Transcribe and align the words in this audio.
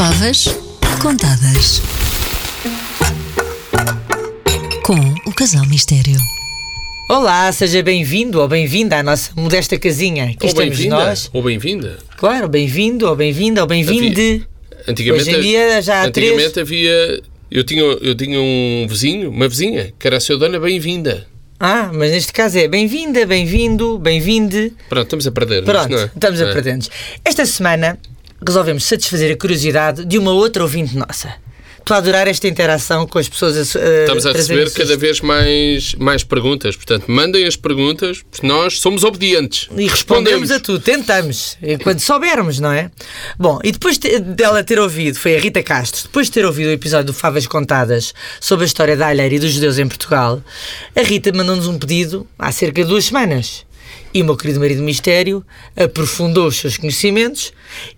Favas 0.00 0.46
contadas. 1.02 1.82
Com 4.82 4.94
o 5.28 5.34
Casal 5.34 5.66
Mistério. 5.66 6.16
Olá, 7.10 7.52
seja 7.52 7.82
bem-vindo 7.82 8.40
ou 8.40 8.48
bem-vinda 8.48 8.96
à 8.96 9.02
nossa 9.02 9.30
modesta 9.36 9.78
casinha. 9.78 10.30
Aqui 10.30 10.38
Ou 10.40 10.48
estamos 10.48 10.70
bem-vinda. 10.78 10.96
nós. 10.96 11.28
Ou 11.34 11.42
bem-vinda. 11.42 11.98
Claro, 12.16 12.48
bem-vindo 12.48 13.06
ou 13.06 13.14
bem-vinda 13.14 13.60
ou 13.60 13.66
bem-vinde. 13.66 14.46
Antigamente, 14.88 15.28
Hoje 15.28 15.36
em 15.36 15.40
dia 15.42 15.82
já 15.82 15.96
há 16.00 16.06
antigamente 16.06 16.58
havia. 16.58 17.22
Eu 17.50 17.62
tinha, 17.62 17.82
eu 17.82 18.14
tinha 18.14 18.40
um 18.40 18.86
vizinho, 18.88 19.28
uma 19.28 19.50
vizinha, 19.50 19.92
que 19.98 20.06
era 20.06 20.16
a 20.16 20.20
sua 20.20 20.38
dona 20.38 20.58
bem-vinda. 20.58 21.26
Ah, 21.58 21.90
mas 21.92 22.12
neste 22.12 22.32
caso 22.32 22.56
é 22.56 22.66
bem-vinda, 22.66 23.26
bem-vindo, 23.26 23.98
bem-vinde. 23.98 24.72
Pronto, 24.88 25.04
estamos 25.04 25.26
a 25.26 25.30
perder. 25.30 25.62
Pronto, 25.62 25.90
não 25.90 25.98
é? 25.98 26.04
estamos 26.06 26.40
a 26.40 26.46
É. 26.46 26.52
perder-nos. 26.54 26.90
Esta 27.22 27.44
semana 27.44 27.98
resolvemos 28.46 28.84
satisfazer 28.84 29.32
a 29.32 29.36
curiosidade 29.36 30.04
de 30.04 30.18
uma 30.18 30.32
outra 30.32 30.62
ouvinte 30.62 30.96
nossa. 30.96 31.34
Estou 31.80 31.94
a 31.96 31.98
adorar 31.98 32.28
esta 32.28 32.46
interação 32.46 33.06
com 33.06 33.18
as 33.18 33.28
pessoas 33.28 33.56
a, 33.56 33.62
Estamos 33.62 34.24
a 34.24 34.32
receber 34.32 34.70
cada 34.70 34.96
vez 34.96 35.20
mais, 35.20 35.94
mais 35.96 36.22
perguntas. 36.22 36.76
Portanto, 36.76 37.10
mandem 37.10 37.44
as 37.46 37.56
perguntas, 37.56 38.22
porque 38.30 38.46
nós 38.46 38.78
somos 38.78 39.02
obedientes. 39.02 39.68
E 39.76 39.88
respondemos 39.88 40.50
a 40.50 40.60
tudo, 40.60 40.78
tentamos, 40.78 41.56
eh, 41.60 41.78
quando 41.78 41.98
soubermos, 41.98 42.60
não 42.60 42.70
é? 42.70 42.90
Bom, 43.36 43.58
e 43.64 43.72
depois 43.72 43.98
dela 43.98 44.62
ter 44.62 44.78
ouvido, 44.78 45.18
foi 45.18 45.36
a 45.36 45.40
Rita 45.40 45.62
Castro, 45.62 46.02
depois 46.04 46.26
de 46.26 46.32
ter 46.32 46.44
ouvido 46.44 46.68
o 46.68 46.72
episódio 46.72 47.06
do 47.06 47.14
Favas 47.14 47.46
Contadas 47.46 48.14
sobre 48.40 48.64
a 48.64 48.66
história 48.66 48.96
da 48.96 49.08
alheira 49.08 49.34
e 49.34 49.38
dos 49.38 49.50
judeus 49.50 49.78
em 49.78 49.88
Portugal, 49.88 50.40
a 50.94 51.00
Rita 51.00 51.32
mandou-nos 51.32 51.66
um 51.66 51.78
pedido 51.78 52.24
há 52.38 52.52
cerca 52.52 52.82
de 52.84 52.88
duas 52.88 53.06
semanas. 53.06 53.64
E 54.12 54.22
o 54.22 54.24
meu 54.24 54.36
querido 54.36 54.60
marido 54.60 54.82
Mistério 54.82 55.44
aprofundou 55.76 56.46
os 56.48 56.56
seus 56.56 56.76
conhecimentos 56.76 57.52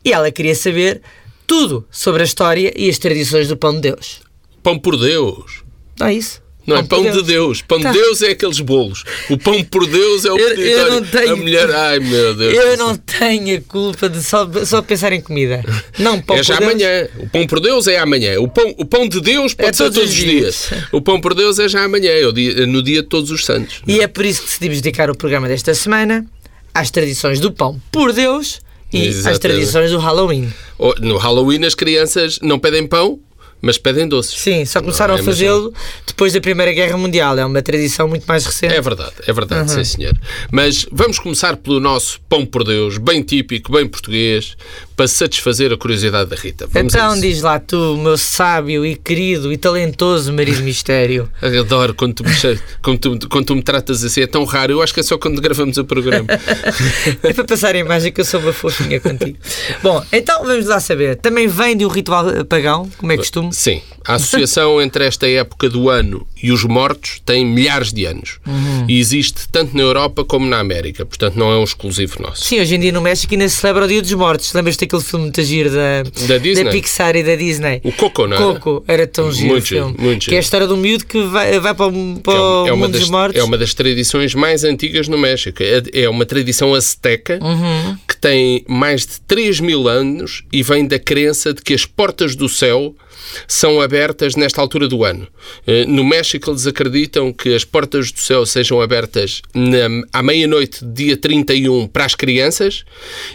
e 0.05 0.12
ela 0.12 0.30
queria 0.30 0.55
saber 0.55 1.00
tudo 1.47 1.86
sobre 1.91 2.22
a 2.22 2.25
história 2.25 2.72
e 2.77 2.89
as 2.89 2.98
tradições 2.98 3.48
do 3.48 3.56
Pão 3.56 3.75
de 3.75 3.80
Deus. 3.80 4.20
Pão 4.62 4.78
por 4.78 4.97
Deus. 4.97 5.64
Não 5.98 6.06
é 6.06 6.14
isso? 6.14 6.42
Não 6.66 6.77
é 6.77 6.82
por 6.82 6.88
pão 7.02 7.10
de 7.10 7.22
Deus. 7.22 7.60
Pão 7.62 7.80
Tá. 7.80 7.91
de 7.91 7.98
Deus 7.98 8.22
é 8.22 8.30
aqueles 8.30 8.60
bolos. 8.60 9.02
O 9.28 9.36
pão 9.36 9.62
por 9.64 9.86
Deus 9.86 10.24
é 10.24 10.30
o 10.32 10.38
Eu- 10.38 10.56
eu 10.56 10.91
não 10.92 11.02
tenho- 11.04 11.32
A 11.32 11.36
mulher, 11.36 11.70
ai 11.70 11.98
meu 11.98 12.34
Deus. 12.36 12.54
Eu 12.54 12.77
não 12.77 12.96
tenho 12.96 13.58
a 13.58 13.60
culpa 13.62 14.08
de 14.08 14.22
só, 14.22 14.48
só 14.64 14.80
pensar 14.80 15.12
em 15.12 15.20
comida. 15.20 15.64
Não, 15.98 16.20
pão 16.20 16.36
é 16.36 16.42
já 16.42 16.54
por 16.56 16.60
Deus. 16.60 16.72
amanhã. 16.72 17.08
O 17.19 17.28
pão 17.28 17.46
por 17.46 17.60
Deus 17.60 17.86
é 17.88 17.98
amanhã. 17.98 18.38
O 18.41 18.48
pão, 18.48 18.74
o 18.78 18.84
pão 18.84 19.08
de 19.08 19.20
Deus 19.20 19.54
pode 19.54 19.69
É 19.70 19.72
ser 19.72 19.82
todos 19.84 19.96
todos 19.98 20.10
os 20.10 20.16
dias. 20.16 20.69
dias. 20.70 20.82
O 20.92 21.00
pão 21.02 21.20
por 21.20 21.34
Deus 21.34 21.58
é 21.58 21.69
já 21.69 21.82
amanhã, 21.84 22.10
é 22.10 22.30
dia- 22.32 22.66
no 22.66 22.82
dia 22.82 23.02
de 23.02 23.08
todos 23.08 23.30
os 23.30 23.44
santos. 23.44 23.82
E 23.86 24.00
é 24.00 24.06
por 24.06 24.24
isso 24.24 24.41
que 24.42 24.47
decidimos 24.47 24.80
dedicar 24.80 25.10
o 25.10 25.16
programa 25.16 25.48
desta 25.48 25.74
semana 25.74 26.24
às 26.72 26.91
tradições 26.91 27.41
do 27.41 27.50
pão 27.50 27.80
por 27.91 28.12
Deus 28.12 28.60
e 28.92 29.00
às 29.00 29.06
Exatamente. 29.16 29.41
tradições 29.41 29.91
do 29.91 29.98
Halloween. 29.98 30.52
Oh, 30.78 30.94
No 31.00 31.16
Halloween 31.19 31.64
as 31.64 31.74
crianças 31.74 32.38
não 32.41 32.58
pedem 32.58 32.86
pão, 32.86 33.19
mas 33.62 33.78
pedem 33.78 34.06
doces. 34.08 34.38
Sim, 34.41 34.64
só 34.64 34.80
começaram 34.80 35.16
é 35.16 35.20
a 35.20 35.22
fazê-lo 35.22 35.72
depois 36.06 36.32
da 36.32 36.41
Primeira 36.41 36.72
Guerra 36.72 36.96
Mundial. 36.98 37.38
É 37.38 37.44
uma 37.46 37.62
tradição 37.62 38.08
muito 38.08 38.24
mais 38.27 38.44
recente. 38.44 38.74
É 38.74 38.80
verdade, 38.80 39.12
é 39.27 39.32
verdade, 39.32 39.70
Uhum. 39.70 39.84
sim 39.84 39.84
senhor. 39.84 40.14
Mas 40.50 40.86
vamos 40.91 41.19
começar 41.19 41.56
pelo 41.56 41.78
nosso 41.80 42.20
pão 42.28 42.44
por 42.44 42.64
Deus, 42.64 42.98
bem 42.98 43.22
típico, 43.22 43.72
bem 43.72 43.86
português, 43.86 44.56
para 44.96 45.06
satisfazer 45.08 45.72
a 45.72 45.77
curiosidade 45.77 46.28
da 46.28 46.36
Rita. 46.36 46.66
Vamos 46.70 46.92
então 46.92 47.19
diz 47.20 47.41
lá 47.42 47.58
tu, 47.60 47.96
meu 47.96 48.19
sábio 48.19 48.84
e 48.84 48.96
querido 48.96 49.52
e 49.52 49.56
talentoso 49.56 50.32
marido 50.32 50.62
mistério. 50.62 51.30
Adoro 51.41 51.94
quando 51.94 52.14
tu, 52.14 52.24
me, 52.24 52.32
quando, 52.82 52.98
tu, 53.19 53.28
quando 53.28 53.47
tu 53.47 53.54
me 53.56 53.62
tratas 53.62 54.02
assim, 54.04 54.22
é 54.22 54.26
tão 54.26 54.44
raro. 54.44 54.72
Eu 54.72 54.82
acho 54.82 54.92
que 54.92 55.00
é 55.00 55.02
só 55.02 55.16
quando 55.16 55.41
gravamos 55.41 55.76
o 55.78 55.84
programa. 55.84 56.26
É 57.22 57.32
para 57.32 57.44
passar 57.44 57.74
a 57.74 57.78
imagem 57.78 58.12
que 58.12 58.20
eu 58.20 58.24
sou 58.24 58.41
uma 58.41 58.52
fofinha 58.52 58.98
contigo. 59.00 59.38
Bom, 59.82 60.04
então 60.12 60.44
vamos 60.44 60.66
lá 60.66 60.80
saber. 60.80 61.16
Também 61.16 61.47
vem 61.47 61.76
de 61.76 61.84
um 61.84 61.88
ritual 61.88 62.26
pagão, 62.48 62.91
como 62.98 63.12
é 63.12 63.16
costume? 63.16 63.51
Sim, 63.52 63.80
a 64.04 64.14
associação 64.14 64.80
entre 64.80 65.04
esta 65.04 65.28
época 65.28 65.68
do 65.68 65.88
ano 65.90 66.26
e 66.42 66.50
os 66.50 66.64
mortos 66.64 67.20
tem 67.24 67.44
milhares 67.46 67.92
de 67.92 68.04
anos. 68.04 68.38
Uhum. 68.46 68.86
E 68.88 68.98
existe 68.98 69.48
tanto 69.50 69.76
na 69.76 69.82
Europa 69.82 70.24
como 70.24 70.46
na 70.46 70.58
América, 70.58 71.04
portanto 71.06 71.36
não 71.36 71.52
é 71.52 71.56
um 71.58 71.62
exclusivo 71.64 72.20
nosso. 72.20 72.44
Sim, 72.44 72.60
hoje 72.60 72.74
em 72.74 72.80
dia 72.80 72.90
no 72.92 73.00
México 73.00 73.32
ainda 73.32 73.48
se 73.48 73.56
celebra 73.56 73.84
o 73.84 73.88
Dia 73.88 74.02
dos 74.02 74.12
Mortos. 74.12 74.52
Lembras-te 74.52 74.80
daquele 74.86 75.02
filme 75.02 75.24
muito 75.26 75.42
giro 75.42 75.70
da, 75.70 76.02
Da 76.26 76.38
Disney? 76.38 76.70
Pixar 76.72 77.14
e 77.14 77.22
da 77.22 77.36
Disney? 77.36 77.80
O 77.84 77.92
Coco, 77.92 78.26
não 78.26 78.36
é? 78.36 78.40
Coco, 78.40 78.84
era 78.88 79.06
tão 79.06 79.30
giro 79.30 79.48
Muito 79.48 79.66
filme. 79.66 79.90
giro, 79.92 80.02
muito 80.02 80.26
Que 80.28 80.34
é 80.34 80.38
a 80.38 80.40
história 80.40 80.66
de 80.66 80.72
um 80.72 80.76
miúdo 80.78 81.04
que 81.06 81.22
vai, 81.26 81.60
vai 81.60 81.74
para 81.74 81.86
o, 81.86 82.20
para 82.20 82.32
o 82.40 82.66
é, 82.66 82.72
uma 82.72 82.76
mundo 82.86 82.92
das, 82.92 83.02
dos 83.02 83.10
mortos. 83.10 83.40
é 83.40 83.44
uma 83.44 83.58
das 83.58 83.74
tradições 83.74 84.34
mais 84.34 84.64
antigas 84.64 85.06
no 85.08 85.19
México. 85.19 85.62
É, 85.62 85.82
é 86.02 86.08
uma 86.08 86.24
tradição 86.26 86.74
azteca 86.74 87.38
Uhum. 87.42 87.96
Tem 88.22 88.65
mais 88.69 89.05
de 89.05 89.21
3 89.22 89.59
mil 89.59 89.88
anos 89.88 90.44
e 90.53 90.62
vem 90.62 90.87
da 90.87 90.97
crença 90.99 91.53
de 91.53 91.60
que 91.60 91.75
as 91.75 91.84
portas 91.84 92.37
do 92.37 92.49
céu 92.49 92.94
são 93.49 93.81
abertas 93.81 94.37
nesta 94.37 94.60
altura 94.60 94.87
do 94.87 95.05
ano. 95.05 95.27
Eh, 95.66 95.84
No 95.87 96.05
México, 96.05 96.50
eles 96.50 96.66
acreditam 96.66 97.32
que 97.32 97.53
as 97.55 97.65
portas 97.65 98.12
do 98.12 98.21
céu 98.21 98.47
sejam 98.47 98.81
abertas 98.81 99.43
na- 99.53 100.03
à 100.12 100.22
meia-noite, 100.22 100.84
dia 100.84 101.16
31, 101.16 101.88
para 101.88 102.05
as 102.05 102.15
crianças 102.15 102.84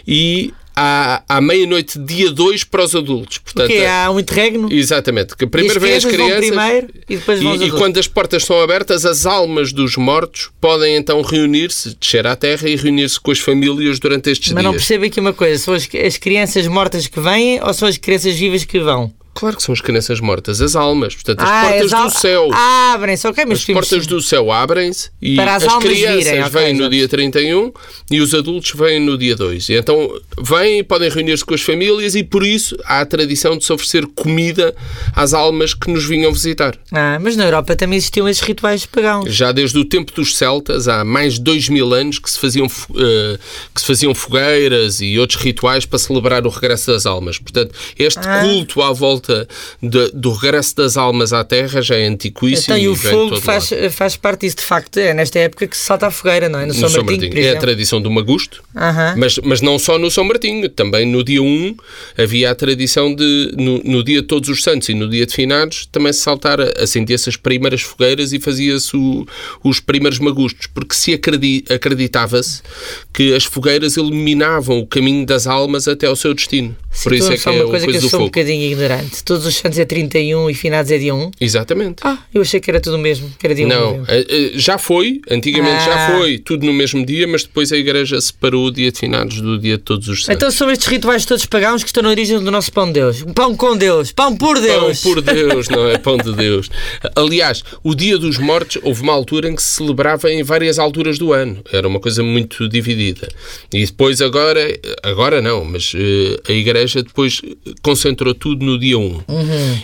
e 0.06 0.52
à, 0.80 1.22
à 1.28 1.40
meia-noite, 1.40 1.98
dia 1.98 2.30
2, 2.30 2.62
para 2.62 2.84
os 2.84 2.94
adultos. 2.94 3.38
Portanto, 3.38 3.66
Porque 3.66 3.84
há 3.84 4.08
um 4.12 4.20
interregno 4.20 4.72
Exatamente, 4.72 5.36
que 5.36 5.44
primeiro 5.44 5.80
vêm 5.80 5.94
as 5.94 6.04
crianças 6.04 6.46
primeiro 6.46 6.88
e 7.08 7.16
depois 7.16 7.42
vão 7.42 7.56
e, 7.56 7.66
e 7.66 7.70
quando 7.72 7.98
as 7.98 8.06
portas 8.06 8.42
estão 8.42 8.60
abertas, 8.60 9.04
as 9.04 9.26
almas 9.26 9.72
dos 9.72 9.96
mortos 9.96 10.50
podem 10.60 10.94
então 10.94 11.20
reunir-se, 11.22 11.96
descer 11.96 12.28
à 12.28 12.36
terra 12.36 12.68
e 12.68 12.76
reunir-se 12.76 13.18
com 13.18 13.32
as 13.32 13.40
famílias 13.40 13.98
durante 13.98 14.30
estes 14.30 14.52
Mas 14.52 14.62
não 14.62 14.70
dias. 14.70 14.82
percebo 14.84 15.04
aqui 15.06 15.18
uma 15.18 15.32
coisa, 15.32 15.58
são 15.60 15.74
as, 15.74 15.88
as 16.06 16.16
crianças 16.16 16.66
mortas 16.68 17.08
que 17.08 17.18
vêm 17.18 17.60
ou 17.60 17.74
são 17.74 17.88
as 17.88 17.98
crianças 17.98 18.36
vivas 18.36 18.64
que 18.64 18.78
vão? 18.78 19.12
Claro 19.38 19.56
que 19.56 19.62
são 19.62 19.72
as 19.72 19.80
crianças 19.80 20.18
mortas, 20.18 20.60
as 20.60 20.74
almas, 20.74 21.14
portanto, 21.14 21.40
as 21.42 21.48
ah, 21.48 21.62
portas 21.68 21.92
as 21.92 22.02
do 22.12 22.18
céu. 22.18 22.50
Abrem-se, 22.52 23.28
ok, 23.28 23.44
mas 23.46 23.58
As 23.60 23.64
portas 23.66 24.04
do 24.04 24.20
céu 24.20 24.50
abrem-se 24.50 25.10
e 25.22 25.36
Para 25.36 25.54
as 25.54 25.62
as, 25.62 25.76
crianças 25.78 26.24
virem, 26.24 26.42
ok, 26.42 26.60
vêm 26.60 26.74
no 26.74 26.90
dia 26.90 27.06
31 27.06 27.72
e 28.10 28.20
os 28.20 28.34
adultos 28.34 28.72
vêm 28.74 28.98
no 28.98 29.16
dia 29.16 29.36
2. 29.36 29.68
E 29.68 29.74
então 29.74 30.10
vêm 30.42 30.80
e 30.80 30.82
podem 30.82 31.08
reunir-se 31.08 31.44
com 31.44 31.54
as 31.54 31.62
famílias 31.62 32.16
e 32.16 32.24
por 32.24 32.44
isso 32.44 32.76
há 32.84 33.00
a 33.00 33.06
tradição 33.06 33.56
de 33.56 33.64
se 33.64 33.72
oferecer 33.72 34.06
comida 34.06 34.74
às 35.14 35.32
almas 35.32 35.72
que 35.72 35.88
nos 35.88 36.04
vinham 36.04 36.32
visitar. 36.32 36.76
Ah, 36.90 37.18
mas 37.20 37.36
na 37.36 37.44
Europa 37.44 37.76
também 37.76 37.96
existiam 37.96 38.28
esses 38.28 38.42
rituais 38.42 38.86
pagãos. 38.86 39.32
Já 39.32 39.52
desde 39.52 39.78
o 39.78 39.84
tempo 39.84 40.12
dos 40.12 40.36
celtas, 40.36 40.88
há 40.88 41.04
mais 41.04 41.34
de 41.34 41.42
dois 41.42 41.68
mil 41.68 41.94
anos, 41.94 42.18
que 42.18 42.28
se 42.28 42.40
faziam, 42.40 42.66
eh, 42.66 43.38
que 43.72 43.80
se 43.80 43.86
faziam 43.86 44.12
fogueiras 44.16 45.00
e 45.00 45.16
outros 45.16 45.40
rituais 45.40 45.84
para 45.86 45.98
celebrar 46.00 46.44
o 46.44 46.50
regresso 46.50 46.90
das 46.90 47.06
almas. 47.06 47.38
Portanto, 47.38 47.72
este 47.96 48.18
Ah. 48.26 48.40
culto 48.40 48.82
à 48.82 48.92
volta 48.92 49.27
de- 49.82 50.10
do 50.12 50.32
regresso 50.32 50.76
das 50.76 50.96
almas 50.96 51.32
à 51.32 51.42
Terra 51.44 51.80
já 51.82 51.96
é 51.96 52.06
antiquíssimo. 52.06 52.74
Então, 52.74 52.78
e 52.78 52.88
o 52.88 52.96
fogo 52.96 53.40
faz, 53.40 53.70
lado. 53.70 53.90
faz 53.90 54.16
parte 54.16 54.40
disso, 54.42 54.56
de 54.56 54.62
facto. 54.62 54.98
É 54.98 55.12
nesta 55.14 55.38
época 55.38 55.66
que 55.66 55.76
se 55.76 55.84
salta 55.84 56.06
a 56.06 56.10
fogueira, 56.10 56.48
não 56.48 56.58
é? 56.58 56.62
No, 56.62 56.68
No 56.68 56.74
São 56.74 56.88
São 56.88 57.04
Martinho, 57.04 57.26
Martinho. 57.28 57.46
É 57.46 57.50
a 57.56 57.58
tradição 57.58 58.00
do 58.00 58.10
Magusto, 58.10 58.62
Aham. 58.76 59.14
mas, 59.16 59.38
mas 59.44 59.60
não 59.60 59.78
só 59.78 59.98
no 59.98 60.10
São 60.10 60.24
Martinho, 60.24 60.68
também 60.68 61.06
no 61.06 61.22
dia 61.22 61.42
1 61.42 61.76
havia 62.16 62.50
a 62.50 62.54
tradição 62.54 63.14
de, 63.14 63.52
no, 63.56 63.78
no 63.84 64.02
dia 64.04 64.20
de 64.22 64.26
Todos 64.28 64.48
os 64.48 64.62
Santos 64.62 64.88
e 64.88 64.94
no 64.94 65.08
dia 65.08 65.24
de 65.26 65.34
Finados, 65.34 65.86
também 65.92 66.12
se 66.12 66.20
saltar, 66.20 66.58
acendia-se 66.80 67.28
as 67.28 67.36
primeiras 67.36 67.80
fogueiras 67.82 68.32
e 68.32 68.38
fazia-se 68.40 68.96
os 69.64 69.80
primeiros 69.80 70.18
magustos, 70.18 70.66
porque 70.66 70.94
se 70.94 71.12
acredi- 71.14 71.64
acreditava-se 71.70 72.62
que 73.12 73.34
as 73.34 73.44
fogueiras 73.44 73.96
iluminavam 73.96 74.78
o 74.78 74.86
caminho 74.86 75.24
das 75.26 75.46
almas 75.46 75.88
até 75.88 76.06
ao 76.06 76.16
seu 76.16 76.34
destino. 76.34 76.76
Por 77.02 77.12
isso 77.12 77.32
é 77.32 77.36
que 77.36 77.48
uma 77.48 77.58
é 77.58 77.62
a 77.62 77.64
coisa 77.66 77.86
que 77.86 77.96
eu 77.96 78.00
sou 78.00 78.06
um 78.08 78.10
fogo. 78.10 78.24
bocadinho 78.24 78.72
ignorante. 78.72 79.17
Todos 79.22 79.46
os 79.46 79.54
santos 79.56 79.78
é 79.78 79.84
31 79.84 80.50
e 80.50 80.54
finados 80.54 80.90
é 80.90 80.98
dia 80.98 81.14
1. 81.14 81.30
Exatamente. 81.40 81.96
Ah, 82.02 82.18
eu 82.32 82.42
achei 82.42 82.60
que 82.60 82.70
era 82.70 82.80
tudo 82.80 82.96
o 82.96 82.98
mesmo, 82.98 83.30
que 83.38 83.46
era 83.46 83.54
dia 83.54 83.66
1. 83.66 83.68
Não, 83.68 84.04
eh, 84.08 84.26
eh, 84.28 84.50
já 84.54 84.78
foi, 84.78 85.20
antigamente 85.30 85.84
já 85.84 86.06
Ah. 86.08 86.18
foi, 86.18 86.38
tudo 86.38 86.64
no 86.66 86.72
mesmo 86.72 87.04
dia, 87.04 87.26
mas 87.26 87.42
depois 87.44 87.72
a 87.72 87.76
Igreja 87.76 88.20
separou 88.20 88.66
o 88.66 88.70
dia 88.70 88.90
de 88.92 88.98
finados 88.98 89.40
do 89.40 89.58
dia 89.58 89.76
de 89.76 89.82
todos 89.82 90.08
os 90.08 90.24
santos. 90.24 90.36
Então 90.36 90.50
são 90.50 90.70
estes 90.70 90.86
rituais 90.88 91.24
todos 91.24 91.44
pagãos 91.46 91.82
que 91.82 91.88
estão 91.88 92.02
na 92.02 92.10
origem 92.10 92.38
do 92.42 92.50
nosso 92.50 92.72
pão 92.72 92.86
de 92.86 92.94
Deus. 92.94 93.24
Pão 93.34 93.56
com 93.56 93.76
Deus, 93.76 94.12
pão 94.12 94.36
por 94.36 94.54
Pão 94.54 94.62
Deus. 94.62 95.00
por 95.02 95.20
Deus, 95.22 95.68
não 95.68 95.86
é? 95.88 95.98
Pão 95.98 96.16
de 96.16 96.32
Deus. 96.34 96.68
Aliás, 97.14 97.62
o 97.82 97.94
Dia 97.94 98.18
dos 98.18 98.38
Mortos 98.38 98.78
houve 98.82 99.02
uma 99.02 99.12
altura 99.12 99.48
em 99.48 99.54
que 99.56 99.62
se 99.62 99.76
celebrava 99.76 100.30
em 100.32 100.42
várias 100.42 100.78
alturas 100.78 101.18
do 101.18 101.32
ano. 101.32 101.58
Era 101.72 101.86
uma 101.88 102.00
coisa 102.00 102.22
muito 102.22 102.68
dividida. 102.68 103.28
E 103.72 103.84
depois 103.84 104.20
agora, 104.20 104.60
agora 105.02 105.40
não, 105.42 105.64
mas 105.64 105.92
eh, 105.94 106.40
a 106.48 106.52
Igreja 106.52 107.02
depois 107.02 107.40
concentrou 107.82 108.34
tudo 108.34 108.64
no 108.64 108.78
dia 108.78 108.98
1. 108.98 109.07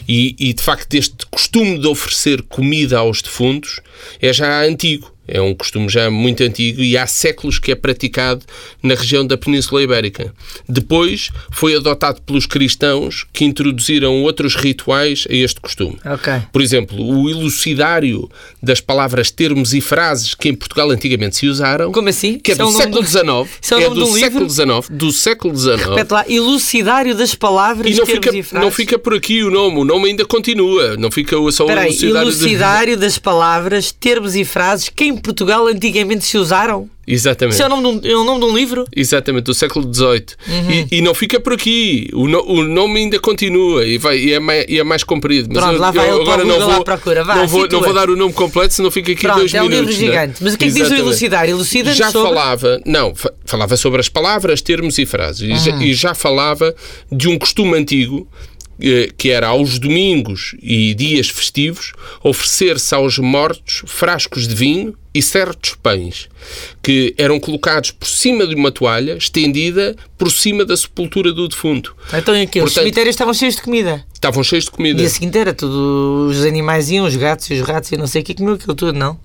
E, 0.08 0.36
e 0.38 0.52
de 0.52 0.62
facto 0.62 0.94
este 0.94 1.26
costume 1.30 1.78
de 1.78 1.86
oferecer 1.86 2.42
comida 2.42 2.98
aos 2.98 3.22
defuntos 3.22 3.80
é 4.20 4.32
já 4.32 4.62
antigo. 4.62 5.13
É 5.26 5.40
um 5.40 5.54
costume 5.54 5.88
já 5.88 6.10
muito 6.10 6.42
antigo 6.42 6.82
e 6.82 6.96
há 6.98 7.06
séculos 7.06 7.58
que 7.58 7.72
é 7.72 7.74
praticado 7.74 8.44
na 8.82 8.94
região 8.94 9.26
da 9.26 9.36
Península 9.36 9.82
Ibérica. 9.82 10.34
Depois 10.68 11.30
foi 11.50 11.74
adotado 11.76 12.20
pelos 12.22 12.46
cristãos 12.46 13.26
que 13.32 13.44
introduziram 13.44 14.22
outros 14.22 14.54
rituais 14.54 15.26
a 15.30 15.34
este 15.34 15.60
costume. 15.60 15.98
Ok. 16.04 16.32
Por 16.52 16.60
exemplo, 16.60 16.96
o 17.02 17.28
elucidário 17.30 18.28
das 18.62 18.80
palavras, 18.80 19.30
termos 19.30 19.72
e 19.72 19.80
frases 19.80 20.34
que 20.34 20.48
em 20.48 20.54
Portugal 20.54 20.90
antigamente 20.90 21.36
se 21.36 21.46
usaram. 21.46 21.90
Como 21.92 22.08
assim? 22.08 22.38
Que 22.38 22.52
é 22.52 22.54
do 22.54 22.70
século 22.70 23.04
XIX. 23.04 23.72
É 23.72 23.84
é 23.84 23.90
do 23.90 24.06
século? 24.06 24.50
XIX. 24.50 24.66
Do 24.90 25.12
século 25.12 25.56
XIX. 25.56 25.86
Repete 25.88 26.12
lá, 26.12 26.24
elucidário 26.28 27.14
das 27.14 27.34
palavras, 27.34 27.90
E 27.90 27.98
não 27.98 28.04
termos 28.06 28.24
fica, 28.26 28.36
e 28.36 28.42
frases. 28.42 28.64
não 28.64 28.70
fica 28.72 28.98
por 28.98 29.14
aqui 29.14 29.42
o 29.42 29.50
nome, 29.50 29.78
o 29.78 29.84
nome 29.84 30.08
ainda 30.08 30.24
continua. 30.24 30.96
Não 30.96 31.10
fica 31.10 31.36
só 31.50 31.66
o 31.66 31.70
elucidário. 31.70 32.28
elucidário 32.28 32.96
das 32.96 33.18
palavras, 33.18 33.92
termos 33.92 34.34
e 34.34 34.44
frases 34.44 34.88
que 34.88 35.13
em 35.14 35.18
Portugal 35.18 35.66
antigamente 35.66 36.24
se 36.24 36.36
usaram. 36.36 36.88
Exatamente. 37.06 37.52
Isso 37.54 37.62
é 37.62 37.66
o 37.66 37.68
nome 37.68 38.00
de 38.00 38.08
um, 38.08 38.10
é 38.12 38.16
o 38.16 38.24
nome 38.24 38.40
de 38.40 38.46
um 38.46 38.56
livro? 38.56 38.86
Exatamente, 38.96 39.44
do 39.44 39.52
século 39.52 39.92
XVIII. 39.92 40.24
Uhum. 40.48 40.70
E, 40.90 40.98
e 40.98 41.00
não 41.02 41.12
fica 41.12 41.38
por 41.38 41.52
aqui. 41.52 42.08
O, 42.14 42.26
no- 42.26 42.42
o 42.46 42.62
nome 42.64 43.00
ainda 43.00 43.18
continua 43.20 43.84
e, 43.86 43.98
vai, 43.98 44.18
e, 44.18 44.32
é, 44.32 44.40
mais, 44.40 44.64
e 44.68 44.78
é 44.78 44.84
mais 44.84 45.04
comprido. 45.04 45.48
Mas 45.52 45.58
Pronto, 45.62 45.74
eu, 45.74 45.80
lá 45.80 45.90
vai 45.90 46.08
eu 46.10 46.22
agora 46.22 46.44
não 46.44 46.58
vou, 46.58 46.82
procura. 46.82 47.22
Vá, 47.22 47.34
não, 47.36 47.46
vou, 47.46 47.68
não 47.68 47.80
vou 47.82 47.92
dar 47.92 48.08
o 48.08 48.16
nome 48.16 48.32
completo, 48.32 48.72
senão 48.72 48.90
fica 48.90 49.12
aqui 49.12 49.20
Pronto, 49.20 49.38
dois 49.40 49.52
é 49.52 49.60
um 49.62 49.66
livro 49.66 49.76
minutos. 49.86 49.98
não 50.00 50.06
gigante. 50.06 50.42
Mas 50.42 50.54
o 50.54 50.58
que 50.58 50.64
é 50.64 50.68
que 50.68 50.74
diz 50.74 50.90
o 50.90 50.94
elucidário? 50.94 51.50
Elucida-nos 51.52 51.98
Já 51.98 52.10
sobre- 52.10 52.28
falava, 52.30 52.80
não, 52.86 53.14
fa- 53.14 53.32
falava 53.44 53.76
sobre 53.76 54.00
as 54.00 54.08
palavras, 54.08 54.62
termos 54.62 54.96
e 54.96 55.04
frases. 55.04 55.42
E, 55.42 55.56
já, 55.62 55.76
e 55.82 55.92
já 55.92 56.14
falava 56.14 56.74
de 57.12 57.28
um 57.28 57.38
costume 57.38 57.76
antigo 57.76 58.26
que 59.16 59.30
era 59.30 59.48
aos 59.48 59.78
domingos 59.78 60.54
e 60.62 60.94
dias 60.94 61.28
festivos 61.28 61.92
oferecer-se 62.22 62.94
aos 62.94 63.18
mortos 63.18 63.82
frascos 63.86 64.48
de 64.48 64.54
vinho 64.54 64.94
e 65.14 65.22
certos 65.22 65.76
pães 65.80 66.28
que 66.82 67.14
eram 67.16 67.38
colocados 67.38 67.92
por 67.92 68.08
cima 68.08 68.46
de 68.46 68.54
uma 68.54 68.72
toalha 68.72 69.16
estendida 69.16 69.94
por 70.18 70.30
cima 70.30 70.64
da 70.64 70.76
sepultura 70.76 71.32
do 71.32 71.46
defunto. 71.48 71.94
Então 72.12 72.34
aqui, 72.34 72.58
os 72.58 72.64
Portanto- 72.64 72.82
cemitérios 72.82 73.14
estavam 73.14 73.32
cheios 73.32 73.54
de 73.56 73.62
comida. 73.62 74.04
Estavam 74.12 74.42
cheios 74.42 74.64
de 74.64 74.70
comida. 74.72 74.98
Dia 74.98 75.08
seguinte 75.08 75.38
era 75.38 75.54
tudo, 75.54 76.26
os 76.30 76.44
animais 76.44 76.90
iam, 76.90 77.06
os 77.06 77.14
gatos 77.14 77.48
e 77.50 77.54
os 77.54 77.60
ratos 77.60 77.92
e 77.92 77.96
não 77.96 78.06
sei 78.08 78.22
o 78.22 78.24
que, 78.24 78.34
comeu 78.34 78.54
aquilo 78.54 78.74
tudo, 78.74 78.92
não. 78.92 79.18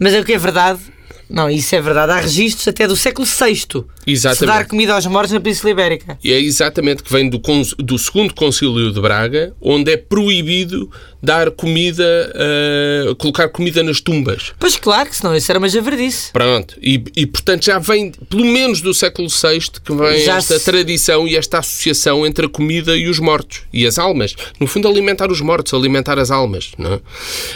Mas 0.00 0.14
é 0.14 0.20
o 0.20 0.24
que 0.24 0.32
é 0.32 0.38
verdade, 0.38 0.80
não, 1.30 1.48
isso 1.48 1.74
é 1.74 1.80
verdade, 1.80 2.12
há 2.12 2.20
registros 2.20 2.66
até 2.68 2.86
do 2.86 2.96
século 2.96 3.26
VI. 3.26 3.56
Se 3.56 3.84
Exatamente. 4.06 4.46
dar 4.46 4.66
comida 4.66 4.94
aos 4.94 5.06
mortos 5.06 5.32
na 5.32 5.40
Península 5.40 5.70
Ibérica. 5.70 6.18
E 6.24 6.32
é 6.32 6.40
exatamente 6.40 7.02
que 7.02 7.12
vem 7.12 7.28
do, 7.28 7.40
do 7.78 7.98
segundo 7.98 8.34
concílio 8.34 8.92
de 8.92 9.00
Braga, 9.00 9.54
onde 9.60 9.92
é 9.92 9.96
proibido 9.96 10.90
dar 11.22 11.50
comida, 11.50 12.32
eh, 12.34 13.14
colocar 13.18 13.48
comida 13.50 13.82
nas 13.82 14.00
tumbas. 14.00 14.52
Pois 14.58 14.76
claro 14.76 15.10
que 15.10 15.16
senão 15.16 15.36
isso 15.36 15.52
era 15.52 15.58
uma 15.58 15.68
javardice. 15.68 16.32
Pronto, 16.32 16.76
e, 16.82 17.04
e, 17.14 17.26
portanto 17.26 17.66
já 17.66 17.78
vem, 17.78 18.10
pelo 18.10 18.46
menos 18.46 18.80
do 18.80 18.94
século 18.94 19.28
VI, 19.28 19.60
que 19.84 19.94
vem 19.94 20.24
Já 20.24 20.38
esta 20.38 20.58
se- 20.58 20.64
tradição 20.64 21.28
e 21.28 21.36
esta 21.36 21.58
associação 21.58 22.26
entre 22.26 22.46
a 22.46 22.48
comida 22.48 22.96
e 22.96 23.06
os 23.06 23.18
mortos 23.18 23.60
e 23.72 23.86
as 23.86 23.98
almas. 23.98 24.34
No 24.58 24.66
fundo, 24.66 24.88
alimentar 24.88 25.30
os 25.30 25.42
mortos, 25.42 25.74
alimentar 25.74 26.18
as 26.18 26.30
almas. 26.30 26.72
Não 26.78 26.94
é? 26.94 27.00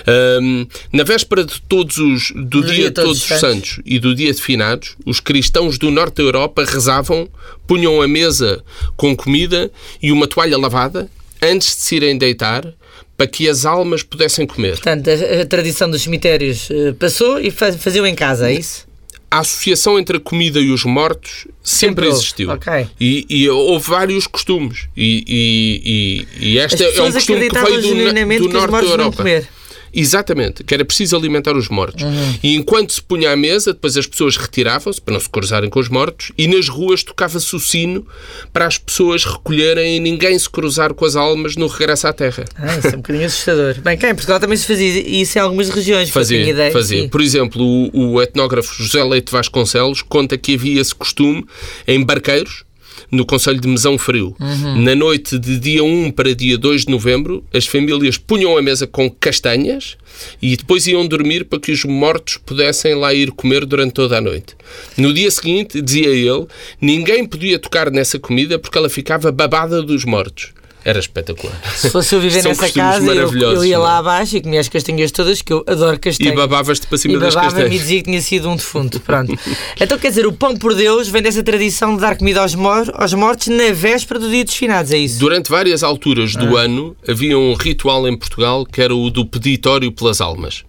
Ahm, 0.06 0.66
na 0.92 1.02
véspera 1.04 1.42
de 1.42 1.60
todos 1.62 1.96
os, 1.96 2.32
do 2.36 2.62
dia, 2.62 2.90
de 2.90 2.94
Todos 2.94 3.18
os 3.30 3.38
Santos 3.40 3.63
e 3.84 3.98
do 3.98 4.14
dia 4.14 4.32
de 4.32 4.40
Finados, 4.40 4.96
os 5.04 5.20
cristãos 5.20 5.78
do 5.78 5.90
norte 5.90 6.16
da 6.16 6.22
Europa 6.22 6.64
rezavam, 6.64 7.28
punham 7.66 8.00
a 8.02 8.08
mesa 8.08 8.62
com 8.96 9.14
comida 9.16 9.70
e 10.02 10.10
uma 10.12 10.26
toalha 10.26 10.56
lavada 10.58 11.08
antes 11.42 11.76
de 11.76 11.82
se 11.82 11.96
irem 11.96 12.16
deitar 12.16 12.66
para 13.16 13.26
que 13.26 13.48
as 13.48 13.64
almas 13.64 14.02
pudessem 14.02 14.46
comer. 14.46 14.72
Portanto, 14.72 15.08
a, 15.10 15.42
a 15.42 15.46
tradição 15.46 15.88
dos 15.90 16.02
cemitérios 16.02 16.68
eh, 16.70 16.92
passou 16.98 17.38
e 17.40 17.50
fa- 17.50 17.72
faziam 17.72 18.06
em 18.06 18.14
casa, 18.14 18.50
é 18.50 18.54
isso? 18.54 18.86
a 19.30 19.40
associação 19.40 19.98
entre 19.98 20.18
a 20.18 20.20
comida 20.20 20.60
e 20.60 20.70
os 20.70 20.84
mortos 20.84 21.44
sempre, 21.60 22.04
Sempre 22.04 22.08
existiu. 22.08 22.50
ok. 22.50 22.86
E, 23.00 23.26
e 23.28 23.48
houve 23.50 23.88
vários 23.90 24.28
costumes. 24.28 24.86
E, 24.96 25.24
e, 26.38 26.50
e, 26.54 26.58
este 26.58 26.84
é 26.84 27.02
um 27.02 27.10
costume 27.10 27.48
que 27.50 27.58
veio 27.58 27.82
do, 27.82 27.88
do 27.94 28.14
que 28.28 28.46
os 28.46 28.52
norte 28.52 28.70
da 28.70 28.92
Europa. 28.92 29.24
Exatamente, 29.94 30.64
que 30.64 30.74
era 30.74 30.84
preciso 30.84 31.16
alimentar 31.16 31.56
os 31.56 31.68
mortos. 31.68 32.02
Uhum. 32.02 32.38
E 32.42 32.54
enquanto 32.56 32.92
se 32.92 33.02
punha 33.02 33.30
à 33.32 33.36
mesa, 33.36 33.72
depois 33.72 33.96
as 33.96 34.06
pessoas 34.06 34.36
retiravam-se 34.36 35.00
para 35.00 35.14
não 35.14 35.20
se 35.20 35.28
cruzarem 35.28 35.70
com 35.70 35.78
os 35.78 35.88
mortos 35.88 36.32
e 36.36 36.48
nas 36.48 36.68
ruas 36.68 37.02
tocava-se 37.02 37.54
o 37.54 37.60
sino 37.60 38.06
para 38.52 38.66
as 38.66 38.78
pessoas 38.78 39.24
recolherem 39.24 39.96
e 39.96 40.00
ninguém 40.00 40.38
se 40.38 40.50
cruzar 40.50 40.92
com 40.94 41.04
as 41.04 41.16
almas 41.16 41.56
no 41.56 41.66
regresso 41.66 42.06
à 42.06 42.12
terra. 42.12 42.44
Ah, 42.56 42.76
isso 42.76 42.88
é 42.88 42.90
um 42.90 42.96
bocadinho 42.96 43.26
assustador. 43.26 43.80
Bem, 43.80 43.96
cá 43.96 44.10
em 44.10 44.14
Portugal 44.14 44.40
também 44.40 44.56
se 44.56 44.66
fazia 44.66 45.00
isso 45.00 45.38
em 45.38 45.40
algumas 45.40 45.68
regiões. 45.68 46.10
Fazia, 46.10 46.48
ideia, 46.48 46.72
fazia. 46.72 47.02
sim. 47.02 47.08
Por 47.08 47.20
exemplo, 47.20 47.62
o, 47.62 48.12
o 48.14 48.22
etnógrafo 48.22 48.82
José 48.82 49.02
Leite 49.02 49.30
Vasconcelos 49.30 50.02
conta 50.02 50.36
que 50.36 50.54
havia 50.54 50.80
esse 50.80 50.94
costume 50.94 51.44
em 51.86 52.02
barqueiros, 52.04 52.64
no 53.14 53.24
Conselho 53.24 53.60
de 53.60 53.68
Mesão 53.68 53.96
Frio. 53.96 54.34
Uhum. 54.38 54.82
Na 54.82 54.94
noite 54.94 55.38
de 55.38 55.58
dia 55.58 55.82
1 55.82 56.10
para 56.10 56.34
dia 56.34 56.58
2 56.58 56.84
de 56.84 56.90
novembro, 56.90 57.44
as 57.52 57.66
famílias 57.66 58.18
punham 58.18 58.56
a 58.56 58.62
mesa 58.62 58.86
com 58.86 59.10
castanhas 59.10 59.96
e 60.40 60.56
depois 60.56 60.86
iam 60.86 61.06
dormir 61.06 61.44
para 61.44 61.60
que 61.60 61.72
os 61.72 61.84
mortos 61.84 62.38
pudessem 62.44 62.94
lá 62.94 63.12
ir 63.14 63.30
comer 63.30 63.64
durante 63.64 63.92
toda 63.92 64.18
a 64.18 64.20
noite. 64.20 64.54
No 64.96 65.12
dia 65.12 65.30
seguinte, 65.30 65.80
dizia 65.80 66.08
ele, 66.08 66.46
ninguém 66.80 67.24
podia 67.26 67.58
tocar 67.58 67.90
nessa 67.90 68.18
comida 68.18 68.58
porque 68.58 68.76
ela 68.76 68.88
ficava 68.88 69.32
babada 69.32 69.82
dos 69.82 70.04
mortos. 70.04 70.52
Era 70.84 70.98
espetacular. 70.98 71.58
Se 71.76 71.88
fosse 71.88 72.14
eu 72.14 72.20
viver 72.20 72.42
São 72.42 72.50
nessa 72.50 72.70
casa, 72.70 73.06
eu, 73.14 73.32
eu 73.32 73.64
ia 73.64 73.76
é? 73.76 73.78
lá 73.78 73.96
abaixo 73.98 74.36
e 74.36 74.42
comia 74.42 74.60
as 74.60 74.68
castanhas 74.68 75.10
todas, 75.10 75.40
que 75.40 75.50
eu 75.50 75.64
adoro 75.66 75.96
E 75.96 75.98
castanhas. 75.98 76.34
babavas-te 76.34 76.86
para 76.86 76.98
cima 76.98 77.14
E 77.14 77.18
das 77.18 77.34
babava-me 77.34 77.52
e 77.52 77.62
castanhas. 77.62 77.80
dizia 77.80 77.98
que 77.98 78.04
tinha 78.04 78.20
sido 78.20 78.50
um 78.50 78.56
defunto. 78.56 79.00
Pronto. 79.00 79.32
então 79.80 79.98
quer 79.98 80.08
dizer, 80.10 80.26
o 80.26 80.32
pão 80.32 80.54
por 80.54 80.74
Deus 80.74 81.08
vem 81.08 81.22
dessa 81.22 81.42
tradição 81.42 81.94
de 81.94 82.02
dar 82.02 82.16
comida 82.18 82.42
aos, 82.42 82.54
mor 82.54 82.84
aos 82.94 83.14
mortos 83.14 83.48
na 83.48 83.72
véspera 83.72 84.20
do 84.20 84.28
dia 84.28 84.44
dos 84.44 84.54
finados, 84.54 84.92
é 84.92 84.98
isso? 84.98 85.18
Durante 85.18 85.50
várias 85.50 85.82
alturas 85.82 86.34
do 86.36 86.56
ano 86.56 86.94
havia 87.08 87.38
um 87.38 87.54
ritual 87.54 88.06
em 88.06 88.16
Portugal 88.16 88.66
que 88.66 88.82
era 88.82 88.94
o 88.94 89.08
do 89.10 89.24
peditório 89.24 89.90
pelas 89.90 90.20
almas. 90.20 90.64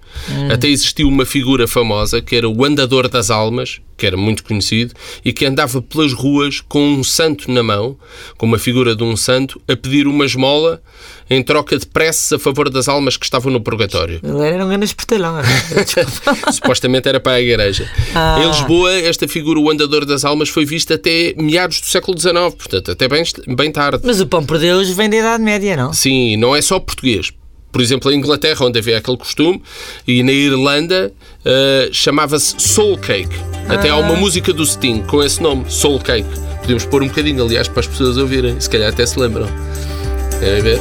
Até 0.52 0.68
existiu 0.68 1.08
uma 1.08 1.26
figura 1.26 1.68
famosa 1.68 2.22
que 2.22 2.36
era 2.36 2.50
o 2.50 2.66
andador 2.66 3.08
das 3.08 3.30
almas, 3.30 3.80
que 3.98 4.06
era 4.06 4.18
muito 4.18 4.44
conhecido, 4.44 4.94
e 5.24 5.32
que 5.32 5.46
andava 5.46 5.82
pelas 5.82 6.14
ruas 6.14 6.62
com 6.62 6.82
um 6.82 7.04
santo 7.04 7.50
na 7.50 7.64
mão, 7.64 7.98
com 8.38 8.46
uma 8.46 8.58
figura 8.58 8.96
de 8.96 9.04
um 9.04 9.16
santo, 9.16 9.62
a 9.68 9.76
pedir 9.76 10.08
uma 10.08 10.26
esmola 10.26 10.82
em 11.30 11.42
troca 11.42 11.78
de 11.78 11.86
preces 11.86 12.34
a 12.34 12.40
favor 12.40 12.70
das 12.70 12.88
almas 12.88 13.18
que 13.18 13.26
estavam 13.26 13.52
no 13.52 13.62
purgatório. 13.62 14.20
Ele 14.24 14.48
era 14.48 14.66
um 14.66 14.70
grande. 14.70 14.86
Desculpa. 15.86 16.52
Supostamente 16.52 17.08
era 17.08 17.20
para 17.20 17.34
a 17.34 17.42
igreja. 17.42 17.90
Ah. 18.14 18.40
Em 18.42 18.48
Lisboa, 18.48 18.94
esta 18.94 19.28
figura, 19.28 19.60
o 19.60 19.70
andador 19.70 20.06
das 20.06 20.26
almas, 20.26 20.50
foi 20.50 20.66
vista 20.66 20.96
até 20.96 21.34
meados 21.38 21.80
do 21.82 21.88
século 21.88 22.20
XIX, 22.20 22.34
portanto, 22.56 22.92
até 22.92 23.08
bem, 23.08 23.24
bem 23.56 23.72
tarde. 23.72 24.02
Mas 24.06 24.20
o 24.22 24.28
pão 24.28 24.46
por 24.46 24.60
Deus 24.60 24.90
vem 24.90 25.10
da 25.10 25.18
Idade 25.18 25.44
Média, 25.44 25.76
não? 25.76 25.94
Sim, 25.94 26.38
não 26.38 26.56
é 26.56 26.62
só 26.62 26.80
português. 26.80 27.32
Por 27.76 27.82
exemplo, 27.82 28.10
em 28.10 28.16
Inglaterra, 28.16 28.66
onde 28.66 28.80
havia 28.80 29.00
aquele 29.00 29.18
costume, 29.18 29.62
e 30.08 30.24
na 30.24 30.32
Irlanda 30.32 31.12
eh, 31.44 31.90
chamava-se 31.92 32.56
Soul 32.58 32.98
Cake. 32.98 33.36
Até 33.68 33.90
há 33.90 33.98
uma 33.98 34.16
música 34.16 34.54
do 34.54 34.66
Sting 34.66 35.02
com 35.02 35.22
esse 35.22 35.44
nome, 35.44 35.66
Soul 35.68 36.00
Cake. 36.00 36.30
Podemos 36.62 36.86
pôr 36.86 37.04
um 37.04 37.10
bocadinho, 37.10 37.44
aliás, 37.44 37.68
para 37.68 37.82
as 37.82 37.88
pessoas 37.88 38.16
ouvirem, 38.16 38.58
se 38.62 38.70
calhar 38.70 38.94
até 38.94 39.06
se 39.06 39.20
lembram. 39.20 39.50
Querem 40.40 40.62
ver? 40.62 40.80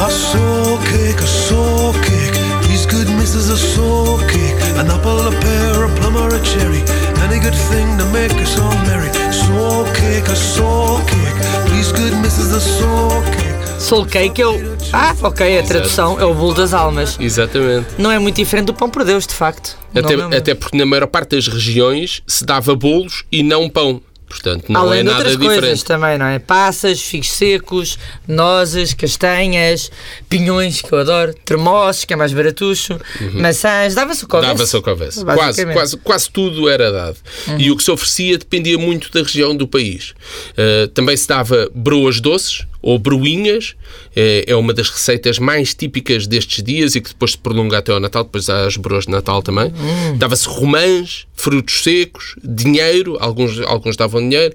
A 0.00 0.08
soul 0.08 0.78
cake, 0.78 1.20
a 1.20 1.26
soul 1.26 1.92
cake. 1.94 2.38
Please, 2.68 2.86
good 2.86 3.10
missus, 3.18 3.50
a 3.50 3.56
soul 3.56 4.18
cake. 4.28 4.78
An 4.78 4.88
apple, 4.92 5.18
a 5.18 5.32
pear, 5.40 5.86
a 5.86 5.88
plum, 5.98 6.14
or 6.18 6.32
a 6.32 6.40
cherry. 6.44 6.84
Any 7.20 7.40
good 7.40 7.58
thing 7.68 7.98
to 7.98 8.06
make 8.12 8.40
us 8.40 8.56
all 8.60 8.78
merry. 8.86 9.10
Soul 9.32 9.86
cake, 9.92 10.28
a 10.30 10.36
soul 10.36 11.00
cake. 11.00 11.66
Please, 11.66 11.90
good 11.90 12.14
missus, 12.22 12.52
a 12.52 12.60
soul 12.60 13.10
cake. 13.32 13.80
Soul 13.80 14.04
Cake 14.06 14.42
é 14.42 14.46
o. 14.46 14.67
Ah, 14.92 15.14
ok, 15.22 15.58
a 15.58 15.62
tradução 15.62 16.18
é 16.18 16.24
o 16.24 16.34
bolo 16.34 16.54
das 16.54 16.72
almas. 16.72 17.16
Exatamente. 17.20 17.88
Não 17.98 18.10
é 18.10 18.18
muito 18.18 18.36
diferente 18.36 18.66
do 18.66 18.74
pão 18.74 18.88
por 18.88 19.04
Deus, 19.04 19.26
de 19.26 19.34
facto. 19.34 19.76
Até, 19.94 20.16
Não 20.16 20.32
é 20.32 20.36
até 20.36 20.54
porque 20.54 20.76
na 20.76 20.86
maior 20.86 21.06
parte 21.06 21.36
das 21.36 21.46
regiões 21.46 22.22
se 22.26 22.44
dava 22.44 22.74
bolos 22.74 23.24
e 23.30 23.42
não 23.42 23.68
pão. 23.68 24.00
Portanto, 24.28 24.70
não 24.70 24.82
Além 24.82 25.00
é 25.00 25.02
de 25.04 25.08
outras 25.08 25.32
diferente. 25.32 25.60
coisas 25.60 25.82
também, 25.82 26.18
não 26.18 26.26
é? 26.26 26.38
Passas, 26.38 27.00
figos 27.00 27.30
secos, 27.32 27.98
nozes, 28.26 28.92
castanhas, 28.92 29.90
pinhões, 30.28 30.82
que 30.82 30.92
eu 30.92 30.98
adoro, 30.98 31.32
termossos, 31.46 32.04
que 32.04 32.12
é 32.12 32.16
mais 32.16 32.32
baratucho, 32.34 33.00
maçãs, 33.32 33.94
dava-se 33.94 34.24
o 34.24 34.28
que 34.28 34.36
houvesse. 34.36 34.50
Uhum. 34.52 34.56
Dava-se 34.58 34.76
o 34.76 34.82
que 34.82 34.90
houvesse. 34.90 35.24
Quase, 35.24 35.66
quase, 35.66 35.96
quase 35.96 36.30
tudo 36.30 36.68
era 36.68 36.92
dado. 36.92 37.16
E 37.56 37.70
o 37.70 37.76
que 37.76 37.82
se 37.82 37.90
oferecia 37.90 38.36
dependia 38.36 38.76
muito 38.76 39.10
da 39.10 39.22
região 39.22 39.56
do 39.56 39.66
país. 39.66 40.10
Uh, 40.50 40.88
também 40.88 41.16
se 41.16 41.26
dava 41.26 41.70
broas 41.74 42.20
doces 42.20 42.67
ou 42.80 42.98
bruinhas, 42.98 43.74
é, 44.14 44.44
é 44.46 44.56
uma 44.56 44.72
das 44.72 44.88
receitas 44.88 45.38
mais 45.38 45.74
típicas 45.74 46.26
destes 46.26 46.62
dias 46.62 46.94
e 46.94 47.00
que 47.00 47.10
depois 47.10 47.32
se 47.32 47.38
prolonga 47.38 47.78
até 47.78 47.92
ao 47.92 48.00
Natal, 48.00 48.24
depois 48.24 48.48
há 48.48 48.66
as 48.66 48.76
broas 48.76 49.04
de 49.04 49.10
Natal 49.10 49.42
também. 49.42 49.72
Dava-se 50.16 50.48
romãs, 50.48 51.26
frutos 51.34 51.82
secos, 51.82 52.36
dinheiro, 52.42 53.16
alguns, 53.20 53.60
alguns 53.60 53.96
davam 53.96 54.20
dinheiro. 54.20 54.54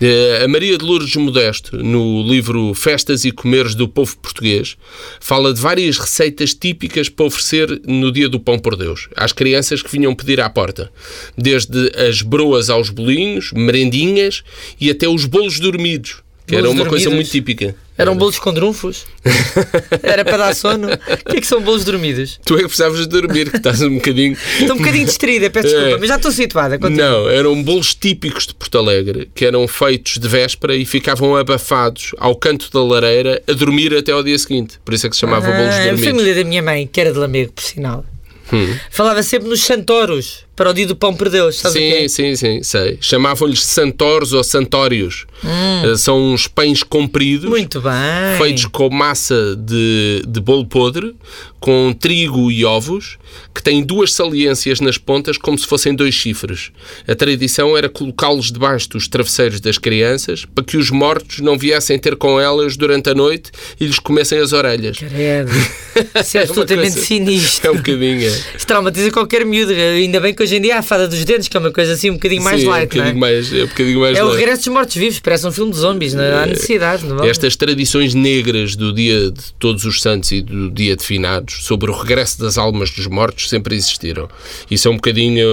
Eh, 0.00 0.42
A 0.44 0.48
Maria 0.48 0.78
de 0.78 0.84
Lourdes 0.84 1.16
Modesto, 1.16 1.76
no 1.76 2.22
livro 2.22 2.72
Festas 2.72 3.24
e 3.24 3.32
Comeres 3.32 3.74
do 3.74 3.88
Povo 3.88 4.16
Português, 4.18 4.76
fala 5.20 5.52
de 5.52 5.60
várias 5.60 5.98
receitas 5.98 6.54
típicas 6.54 7.08
para 7.08 7.26
oferecer 7.26 7.80
no 7.84 8.12
dia 8.12 8.28
do 8.28 8.38
Pão 8.38 8.58
por 8.58 8.76
Deus, 8.76 9.08
às 9.16 9.32
crianças 9.32 9.82
que 9.82 9.90
vinham 9.90 10.14
pedir 10.14 10.40
à 10.40 10.48
porta. 10.48 10.90
Desde 11.36 11.90
as 11.96 12.22
broas 12.22 12.70
aos 12.70 12.90
bolinhos, 12.90 13.50
merendinhas 13.52 14.44
e 14.80 14.88
até 14.88 15.08
os 15.08 15.24
bolos 15.24 15.58
dormidos, 15.58 16.22
que 16.48 16.54
era 16.56 16.62
Bolos 16.64 16.80
uma 16.80 16.88
coisa 16.88 17.04
dormidos? 17.04 17.14
muito 17.14 17.30
típica. 17.30 17.74
Eram 17.98 18.16
bolos 18.16 18.38
com 18.38 18.54
drunfos? 18.54 19.04
Era 20.02 20.24
para 20.24 20.36
dar 20.36 20.54
sono? 20.54 20.88
O 20.88 21.30
que 21.30 21.36
é 21.36 21.40
que 21.40 21.46
são 21.46 21.60
bolos 21.60 21.84
dormidos? 21.84 22.38
Tu 22.44 22.54
é 22.54 22.58
que 22.58 22.64
precisavas 22.64 23.00
de 23.00 23.06
dormir, 23.08 23.50
que 23.50 23.56
estás 23.56 23.82
um 23.82 23.94
bocadinho. 23.96 24.36
Estou 24.60 24.76
um 24.76 24.78
bocadinho 24.78 25.04
distraída, 25.04 25.50
peço 25.50 25.68
desculpa, 25.68 25.90
É. 25.90 25.98
mas 25.98 26.08
já 26.08 26.16
estou 26.16 26.30
situada. 26.32 26.78
continua. 26.78 27.08
Não, 27.10 27.28
eram 27.28 27.62
bolos 27.62 27.94
típicos 27.94 28.46
de 28.46 28.54
Porto 28.54 28.78
Alegre, 28.78 29.28
que 29.34 29.44
eram 29.44 29.66
feitos 29.68 30.18
de 30.18 30.28
véspera 30.28 30.74
e 30.76 30.84
ficavam 30.86 31.36
abafados 31.36 32.12
ao 32.18 32.36
canto 32.36 32.70
da 32.72 32.82
lareira 32.82 33.42
a 33.48 33.52
dormir 33.52 33.92
até 33.96 34.12
ao 34.12 34.22
dia 34.22 34.38
seguinte. 34.38 34.78
Por 34.84 34.94
isso 34.94 35.06
é 35.06 35.10
que 35.10 35.16
se 35.16 35.20
chamava 35.20 35.46
bolos 35.50 35.74
Ah, 35.74 35.82
a 35.82 35.84
dormidos. 35.86 36.04
família 36.08 36.34
da 36.36 36.44
minha 36.44 36.62
mãe, 36.62 36.86
que 36.90 37.00
era 37.00 37.12
de 37.12 37.18
Lamego, 37.18 37.52
por 37.52 37.62
sinal, 37.64 38.04
Hum. 38.52 38.76
falava 38.90 39.22
sempre 39.22 39.48
nos 39.48 39.60
santoros 39.60 40.44
para 40.58 40.70
o 40.70 40.74
dia 40.74 40.86
do 40.86 40.96
pão 40.96 41.14
por 41.14 41.30
Deus. 41.30 41.56
Sabes 41.56 41.76
o 41.76 41.78
que 41.78 41.84
é? 41.94 42.08
Sim, 42.08 42.34
sim, 42.34 42.36
sim, 42.36 42.62
sei. 42.62 42.98
Chamavam-lhes 43.00 43.64
santoros 43.64 44.32
ou 44.32 44.42
santórios. 44.44 45.24
Eh, 45.44 45.96
São 45.96 46.32
uns 46.32 46.46
pães 46.48 46.82
compridos. 46.82 47.46
Hum. 47.46 47.50
Muito 47.50 47.80
bem. 47.80 47.92
Feitos 48.38 48.66
com 48.66 48.90
massa 48.90 49.54
de, 49.56 50.22
de 50.26 50.40
bolo 50.40 50.66
podre, 50.66 51.14
com 51.60 51.92
trigo 51.98 52.50
e 52.50 52.64
ovos, 52.64 53.18
que 53.54 53.62
têm 53.62 53.82
duas 53.82 54.12
saliências 54.12 54.80
nas 54.80 54.98
pontas, 54.98 55.38
como 55.38 55.56
se 55.58 55.66
fossem 55.66 55.94
dois 55.94 56.14
chifres. 56.14 56.70
A 57.06 57.14
tradição 57.14 57.76
era 57.76 57.88
colocá-los 57.88 58.50
debaixo 58.52 58.88
dos 58.90 59.06
travesseiros 59.08 59.60
das 59.60 59.78
crianças, 59.78 60.44
para 60.44 60.64
que 60.64 60.76
os 60.76 60.90
mortos 60.90 61.38
não 61.40 61.56
viessem 61.56 61.98
ter 61.98 62.16
com 62.16 62.40
elas 62.40 62.76
durante 62.76 63.10
a 63.10 63.14
noite 63.14 63.50
e 63.80 63.86
lhes 63.86 63.98
comessem 63.98 64.38
as 64.38 64.52
orelhas. 64.52 64.98
Credo. 64.98 65.50
Isso 66.20 66.36
é 66.36 66.40
uma 66.40 66.44
absolutamente 66.48 66.92
coisa- 66.92 67.06
sinistro. 67.06 67.68
É 67.68 67.70
um 67.72 67.76
bocadinho. 67.76 68.22
é. 68.28 68.40
Isso 68.56 68.66
traumatiza 68.66 69.10
qualquer 69.10 69.44
miúdo. 69.44 69.72
Ainda 69.72 70.20
bem 70.20 70.32
que 70.34 70.42
hoje 70.48 70.56
em 70.56 70.60
dia 70.62 70.76
há 70.76 70.78
a 70.78 70.82
fada 70.82 71.06
dos 71.06 71.24
dentes, 71.24 71.48
que 71.48 71.56
é 71.56 71.60
uma 71.60 71.70
coisa 71.70 71.92
assim 71.92 72.10
um 72.10 72.14
bocadinho 72.14 72.42
mais 72.42 72.60
Sim, 72.60 72.66
é 72.66 72.68
um 72.68 72.72
light, 72.72 72.96
não 72.96 73.02
é? 73.04 73.12
bocadinho 73.12 73.20
mais, 73.20 73.52
é 73.52 73.64
um 73.64 73.66
bocadinho 73.66 74.00
mais 74.00 74.16
É 74.18 74.24
o 74.24 74.26
light. 74.28 74.38
regresso 74.38 74.64
dos 74.64 74.72
mortos-vivos, 74.72 75.20
parece 75.20 75.46
um 75.46 75.52
filme 75.52 75.72
de 75.72 75.78
zombies, 75.78 76.14
não 76.14 76.24
há 76.24 76.46
necessidade, 76.46 77.04
não 77.04 77.16
vale? 77.16 77.30
Estas 77.30 77.54
tradições 77.56 78.14
negras 78.14 78.74
do 78.74 78.92
dia 78.92 79.30
de 79.30 79.52
Todos 79.58 79.84
os 79.84 80.00
Santos 80.00 80.32
e 80.32 80.40
do 80.40 80.70
dia 80.70 80.96
de 80.96 81.04
Finados 81.04 81.64
sobre 81.64 81.90
o 81.90 81.94
regresso 81.94 82.40
das 82.40 82.56
almas 82.58 82.90
dos 82.90 83.06
mortos 83.06 83.48
sempre 83.48 83.74
existiram. 83.76 84.28
E 84.70 84.78
são 84.78 84.92
um 84.92 84.96
bocadinho, 84.96 85.46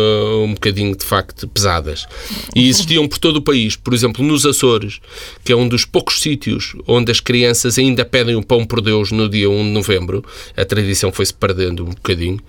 um 0.45 0.53
bocadinho 0.53 0.95
de 0.95 1.03
facto 1.03 1.47
pesadas. 1.47 2.07
E 2.55 2.69
existiam 2.69 3.07
por 3.07 3.17
todo 3.17 3.37
o 3.37 3.41
país. 3.41 3.75
Por 3.75 3.93
exemplo, 3.93 4.23
nos 4.23 4.45
Açores, 4.45 4.99
que 5.43 5.51
é 5.51 5.55
um 5.55 5.67
dos 5.67 5.85
poucos 5.85 6.21
sítios 6.21 6.73
onde 6.87 7.11
as 7.11 7.19
crianças 7.19 7.77
ainda 7.77 8.05
pedem 8.05 8.35
o 8.35 8.43
pão 8.43 8.65
por 8.65 8.81
Deus 8.81 9.11
no 9.11 9.27
dia 9.27 9.49
1 9.49 9.63
de 9.65 9.69
novembro, 9.71 10.23
a 10.55 10.63
tradição 10.63 11.11
foi-se 11.11 11.33
perdendo 11.33 11.83
um 11.83 11.89
bocadinho. 11.89 12.39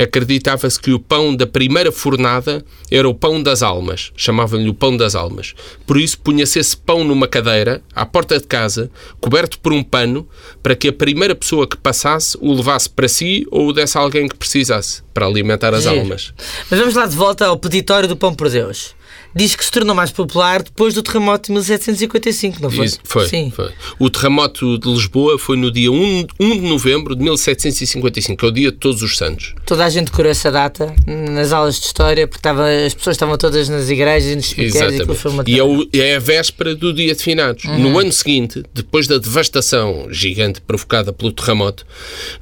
Acreditava-se 0.00 0.80
que 0.80 0.92
o 0.92 0.98
pão 0.98 1.34
da 1.34 1.46
primeira 1.46 1.87
fornada 1.92 2.64
era 2.90 3.08
o 3.08 3.14
pão 3.14 3.42
das 3.42 3.62
almas. 3.62 4.12
Chamavam-lhe 4.16 4.68
o 4.68 4.74
pão 4.74 4.96
das 4.96 5.14
almas. 5.14 5.54
Por 5.86 5.98
isso, 5.98 6.18
punha-se 6.20 6.58
esse 6.58 6.76
pão 6.76 7.04
numa 7.04 7.28
cadeira, 7.28 7.82
à 7.94 8.04
porta 8.04 8.38
de 8.38 8.46
casa, 8.46 8.90
coberto 9.20 9.58
por 9.58 9.72
um 9.72 9.82
pano, 9.82 10.28
para 10.62 10.74
que 10.74 10.88
a 10.88 10.92
primeira 10.92 11.34
pessoa 11.34 11.66
que 11.66 11.76
passasse 11.76 12.36
o 12.40 12.52
levasse 12.52 12.88
para 12.88 13.08
si 13.08 13.46
ou 13.50 13.68
o 13.68 13.72
desse 13.72 13.96
a 13.98 14.00
alguém 14.00 14.28
que 14.28 14.36
precisasse, 14.36 15.02
para 15.12 15.26
alimentar 15.26 15.74
as 15.74 15.84
Giro. 15.84 16.00
almas. 16.00 16.32
Mas 16.70 16.78
vamos 16.78 16.94
lá 16.94 17.06
de 17.06 17.16
volta 17.16 17.46
ao 17.46 17.58
peditório 17.58 18.08
do 18.08 18.16
pão 18.16 18.34
por 18.34 18.48
Deus. 18.48 18.97
Diz 19.38 19.54
que 19.54 19.64
se 19.64 19.70
tornou 19.70 19.94
mais 19.94 20.10
popular 20.10 20.64
depois 20.64 20.94
do 20.94 21.02
terremoto 21.02 21.46
de 21.46 21.52
1755, 21.52 22.60
não 22.60 22.70
foi? 22.70 22.86
Isso, 22.86 22.98
foi, 23.04 23.28
Sim. 23.28 23.52
foi. 23.54 23.70
O 23.96 24.10
terremoto 24.10 24.76
de 24.78 24.88
Lisboa 24.90 25.38
foi 25.38 25.56
no 25.56 25.70
dia 25.70 25.92
1, 25.92 26.26
1 26.40 26.50
de 26.60 26.66
novembro 26.68 27.14
de 27.14 27.22
1755, 27.22 28.36
que 28.36 28.44
é 28.44 28.48
o 28.48 28.50
dia 28.50 28.72
de 28.72 28.78
Todos 28.78 29.00
os 29.00 29.16
Santos. 29.16 29.54
Toda 29.64 29.84
a 29.84 29.88
gente 29.88 30.06
decorou 30.06 30.30
essa 30.32 30.50
data 30.50 30.92
nas 31.06 31.52
aulas 31.52 31.78
de 31.78 31.86
história, 31.86 32.26
porque 32.26 32.40
estava, 32.40 32.66
as 32.68 32.94
pessoas 32.94 33.14
estavam 33.14 33.38
todas 33.38 33.68
nas 33.68 33.88
igrejas 33.88 34.32
e 34.32 34.34
nos 34.34 34.46
cemitérios 34.46 34.92
e 34.94 35.02
aquilo 35.02 35.14
foi 35.14 35.30
uma 35.30 35.44
E 35.46 35.56
é, 35.56 35.62
o- 35.62 35.88
é 35.92 36.16
a 36.16 36.18
véspera 36.18 36.74
do 36.74 36.92
dia 36.92 37.14
de 37.14 37.22
finados. 37.22 37.62
Uhum. 37.64 37.78
No 37.78 37.98
ano 38.00 38.10
seguinte, 38.12 38.64
depois 38.74 39.06
da 39.06 39.18
devastação 39.18 40.08
gigante 40.10 40.60
provocada 40.60 41.12
pelo 41.12 41.30
terremoto, 41.30 41.86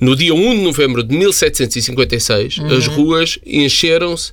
no 0.00 0.16
dia 0.16 0.32
1 0.34 0.54
de 0.56 0.62
novembro 0.62 1.02
de 1.02 1.14
1756, 1.14 2.56
Uhum. 2.56 2.76
as 2.76 2.86
ruas 2.86 3.38
encheram-se. 3.44 4.32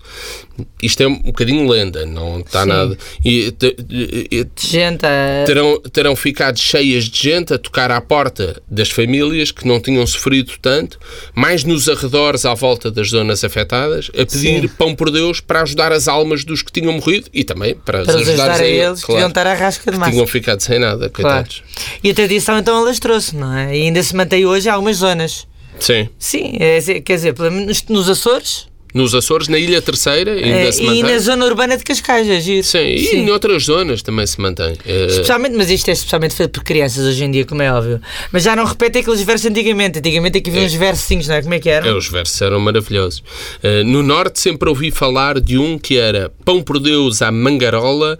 Isto 0.81 1.01
é 1.01 1.07
um 1.07 1.19
bocadinho 1.19 1.67
lenda, 1.67 2.05
não 2.05 2.39
está 2.41 2.63
nada. 2.65 2.95
E, 3.25 3.51
te- 3.51 3.75
e- 3.89 4.45
gente 4.59 5.03
a... 5.05 5.43
terão, 5.45 5.79
terão 5.91 6.15
ficado 6.15 6.59
cheias 6.59 7.05
de 7.05 7.19
gente 7.23 7.53
a 7.53 7.57
tocar 7.57 7.89
à 7.89 7.99
porta 7.99 8.61
das 8.69 8.89
famílias 8.91 9.51
que 9.51 9.67
não 9.67 9.79
tinham 9.79 10.05
sofrido 10.05 10.51
tanto, 10.61 10.99
mais 11.33 11.63
nos 11.63 11.89
arredores 11.89 12.45
à 12.45 12.53
volta 12.53 12.91
das 12.91 13.09
zonas 13.09 13.43
afetadas, 13.43 14.09
a 14.13 14.25
pedir 14.25 14.61
Sim. 14.61 14.67
pão 14.77 14.93
por 14.95 15.09
Deus 15.09 15.39
para 15.39 15.61
ajudar 15.63 15.91
as 15.91 16.07
almas 16.07 16.43
dos 16.45 16.61
que 16.61 16.71
tinham 16.71 16.93
morrido 16.93 17.27
e 17.33 17.43
também 17.43 17.73
para, 17.73 18.03
para 18.03 18.13
ajudar 18.15 18.51
ajudar 18.51 18.61
a 18.61 18.67
eles, 18.67 19.03
que 19.03 19.11
deviam 19.11 19.29
estar 19.29 19.47
à 19.47 19.53
rasca 19.55 19.91
de 19.91 19.97
massa. 19.97 20.11
tinham 20.11 20.27
ficado 20.27 20.59
sem 20.61 20.77
nada, 20.79 21.09
Claro. 21.09 21.35
coitados. 21.45 21.63
E 22.03 22.11
a 22.11 22.13
tradição 22.13 22.59
então 22.59 22.77
alastrou-se, 22.77 23.35
não 23.35 23.55
é? 23.57 23.75
E 23.75 23.81
ainda 23.83 24.03
se 24.03 24.15
mantém 24.15 24.45
hoje 24.45 24.67
em 24.67 24.71
algumas 24.71 24.97
zonas. 24.97 25.47
Sim. 25.79 26.07
Sim, 26.19 26.57
é, 26.59 26.79
quer 27.01 27.15
dizer, 27.15 27.33
pelo 27.33 27.49
menos 27.51 27.83
nos 27.89 28.07
Açores 28.07 28.67
Nos 28.93 29.15
Açores, 29.15 29.47
na 29.47 29.57
Ilha 29.57 29.81
Terceira, 29.81 30.33
ainda 30.33 30.47
é, 30.47 30.71
se 30.71 30.83
e 30.83 30.85
mantém. 30.85 31.03
na 31.03 31.17
zona 31.17 31.45
urbana 31.45 31.77
de 31.77 31.83
Cascais, 31.83 32.27
é 32.29 32.39
giro. 32.39 32.63
Sim, 32.63 32.77
e 32.79 33.15
em 33.15 33.29
outras 33.31 33.63
zonas 33.63 34.01
também 34.01 34.27
se 34.27 34.39
mantém. 34.39 34.75
Eh, 34.85 35.07
Especialmente, 35.07 35.55
mas 35.55 35.69
isto 35.71 35.89
é 35.89 35.93
especialmente 35.93 36.35
feito 36.35 36.51
por 36.51 36.63
crianças 36.63 37.03
hoje 37.05 37.23
em 37.23 37.31
dia, 37.31 37.43
como 37.45 37.61
é 37.61 37.73
óbvio. 37.73 37.99
Mas 38.31 38.43
já 38.43 38.55
não 38.55 38.65
repete 38.65 38.99
aqueles 38.99 39.21
versos 39.23 39.49
antigamente. 39.49 39.97
Antigamente 39.99 40.37
aqui 40.37 40.49
havia 40.49 40.61
uns 40.63 40.73
versinhos, 40.73 41.27
não 41.27 41.35
é? 41.35 41.41
Como 41.41 41.53
é 41.55 41.59
que 41.59 41.69
É, 41.69 41.73
eram? 41.73 41.97
os 41.97 42.07
versos 42.07 42.39
eram 42.41 42.59
maravilhosos. 42.59 43.23
Eh, 43.63 43.83
no 43.83 44.03
Norte 44.03 44.39
sempre 44.39 44.69
ouvi 44.69 44.91
falar 44.91 45.39
de 45.39 45.57
um 45.57 45.79
que 45.79 45.97
era 45.97 46.31
Pão 46.45 46.61
por 46.61 46.79
Deus 46.79 47.21
à 47.21 47.31
mangarola, 47.31 48.19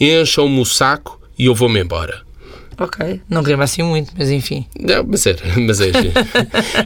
encham-me 0.00 0.60
o 0.60 0.64
saco 0.64 1.20
e 1.38 1.46
eu 1.46 1.54
vou-me 1.54 1.80
embora. 1.80 2.22
Ok, 2.78 3.20
não 3.28 3.42
rima 3.42 3.64
assim 3.64 3.82
muito, 3.82 4.12
mas 4.16 4.30
enfim. 4.30 4.66
Não, 4.78 5.04
mas 5.06 5.24
era, 5.26 5.38
mas 5.60 5.80
é 5.80 5.86
giro. 5.86 6.12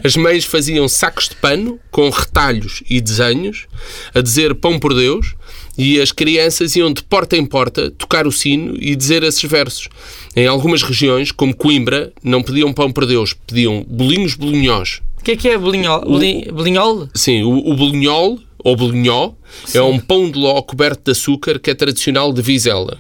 As 0.05 0.17
mães 0.17 0.45
faziam 0.45 0.89
sacos 0.89 1.29
de 1.29 1.35
pano 1.37 1.79
com 1.91 2.09
retalhos 2.11 2.83
e 2.89 3.01
desenhos 3.01 3.67
a 4.15 4.21
dizer 4.21 4.55
pão 4.55 4.79
por 4.79 4.95
Deus 4.95 5.35
e 5.77 6.01
as 6.01 6.11
crianças 6.13 6.75
iam 6.77 6.93
de 6.93 7.03
porta 7.03 7.37
em 7.37 7.47
porta 7.47 7.91
tocar 7.91 8.27
o 8.27 8.33
sino 8.33 8.77
e 8.81 8.95
dizer 8.97 9.23
esses 9.23 9.43
versos. 9.49 9.89
Em 10.35 10.47
algumas 10.47 10.83
regiões, 10.83 11.31
como 11.33 11.55
Coimbra, 11.55 12.13
não 12.23 12.43
pediam 12.43 12.73
pão 12.73 12.91
por 12.93 13.07
Deus, 13.07 13.33
pediam 13.47 13.85
bolinhos 13.89 14.35
bolinhós. 14.35 15.01
O 15.21 15.25
que 15.25 15.33
é 15.33 15.37
que 15.37 15.49
é 15.49 15.59
bolinhol? 15.59 16.01
Boli- 16.03 16.51
Bolinhol? 16.53 17.09
Sim, 17.15 17.43
o, 17.43 17.71
o 17.71 17.77
bolinhol, 17.77 18.39
ou 18.59 18.77
bolinhó, 18.77 19.33
é 19.75 19.81
um 19.83 19.99
pão 19.99 20.31
de 20.31 20.39
ló 20.39 20.61
coberto 20.63 21.03
de 21.05 21.11
açúcar 21.13 21.59
que 21.59 21.71
é 21.71 21.75
tradicional 21.75 22.33
de 22.33 22.41
Vizela. 22.43 22.99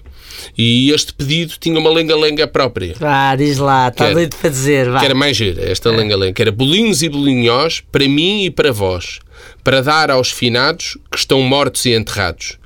E 0.56 0.90
este 0.90 1.12
pedido 1.12 1.54
tinha 1.58 1.78
uma 1.78 1.90
lenga-lenga 1.90 2.46
própria. 2.46 2.94
Vá, 2.98 3.34
diz 3.36 3.58
lá, 3.58 3.88
está 3.88 4.10
doido 4.12 4.36
para 4.36 4.50
dizer, 4.50 4.90
vá. 4.90 5.00
Que 5.00 5.06
era 5.06 5.14
mais 5.14 5.36
gira, 5.36 5.62
esta 5.70 5.90
lenga-lenga. 5.90 6.32
Que 6.32 6.42
era 6.42 6.52
bolinhos 6.52 7.02
e 7.02 7.08
bolinhós 7.08 7.82
para 7.92 8.06
mim 8.08 8.44
e 8.44 8.50
para 8.50 8.72
vós, 8.72 9.20
para 9.62 9.82
dar 9.82 10.10
aos 10.10 10.30
finados 10.30 10.96
que 11.10 11.18
estão 11.18 11.40
mortos 11.42 11.84
e 11.86 11.94
enterrados. 11.94 12.58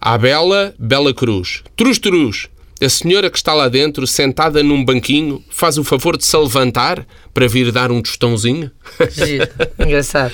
À 0.00 0.16
bela, 0.16 0.74
bela 0.78 1.12
cruz. 1.12 1.62
Truz, 1.76 1.98
truz. 1.98 2.48
A 2.80 2.88
senhora 2.88 3.30
que 3.30 3.36
está 3.36 3.52
lá 3.52 3.68
dentro, 3.68 4.06
sentada 4.06 4.62
num 4.62 4.82
banquinho, 4.82 5.44
faz 5.50 5.76
o 5.76 5.84
favor 5.84 6.16
de 6.16 6.24
se 6.24 6.36
levantar 6.36 7.06
para 7.34 7.46
vir 7.46 7.70
dar 7.70 7.92
um 7.92 8.00
tostãozinho? 8.00 8.70
Giro, 9.10 9.46
engraçado. 9.78 10.32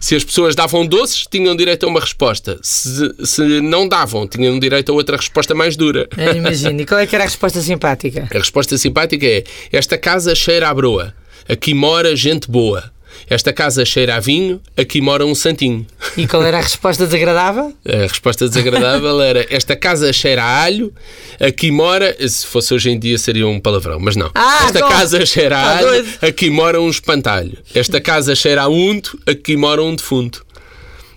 Se 0.00 0.16
as 0.16 0.24
pessoas 0.24 0.56
davam 0.56 0.84
doces, 0.84 1.24
tinham 1.30 1.54
direito 1.54 1.86
a 1.86 1.88
uma 1.88 2.00
resposta. 2.00 2.58
Se, 2.62 3.14
se 3.24 3.60
não 3.60 3.86
davam, 3.88 4.26
tinham 4.26 4.58
direito 4.58 4.90
a 4.90 4.94
outra 4.94 5.16
resposta 5.16 5.54
mais 5.54 5.76
dura. 5.76 6.08
Eu 6.16 6.34
imagino. 6.36 6.80
E 6.80 6.84
qual 6.86 6.98
é 6.98 7.06
que 7.06 7.14
era 7.14 7.24
a 7.24 7.28
resposta 7.28 7.60
simpática? 7.60 8.28
A 8.28 8.38
resposta 8.38 8.76
simpática 8.76 9.24
é: 9.24 9.44
Esta 9.70 9.96
casa 9.96 10.34
cheira 10.34 10.68
a 10.68 10.74
broa, 10.74 11.14
aqui 11.48 11.74
mora 11.74 12.16
gente 12.16 12.50
boa. 12.50 12.93
Esta 13.28 13.52
casa 13.52 13.84
cheira 13.84 14.16
a 14.16 14.20
vinho, 14.20 14.60
aqui 14.76 15.00
mora 15.00 15.24
um 15.24 15.34
santinho. 15.34 15.86
E 16.16 16.26
qual 16.26 16.42
era 16.44 16.58
a 16.58 16.60
resposta 16.60 17.04
desagradável? 17.06 17.72
A 17.86 18.02
resposta 18.06 18.48
desagradável 18.48 19.20
era: 19.22 19.46
Esta 19.50 19.74
casa 19.76 20.12
cheira 20.12 20.42
a 20.42 20.62
alho, 20.62 20.92
aqui 21.40 21.70
mora. 21.70 22.14
Se 22.28 22.46
fosse 22.46 22.72
hoje 22.74 22.90
em 22.90 22.98
dia 22.98 23.16
seria 23.18 23.46
um 23.46 23.58
palavrão, 23.58 23.98
mas 23.98 24.14
não. 24.16 24.30
Ah, 24.34 24.64
Esta 24.66 24.80
casa 24.88 25.24
cheira 25.26 25.58
a 25.58 25.62
Tá 25.64 25.76
alho, 25.78 25.86
doido. 25.88 26.08
aqui 26.22 26.50
mora 26.50 26.80
um 26.80 26.88
espantalho. 26.90 27.56
Esta 27.74 28.00
casa 28.00 28.34
cheira 28.34 28.62
a 28.62 28.68
unto, 28.68 29.18
aqui 29.26 29.56
mora 29.56 29.82
um 29.82 29.94
defunto. 29.94 30.44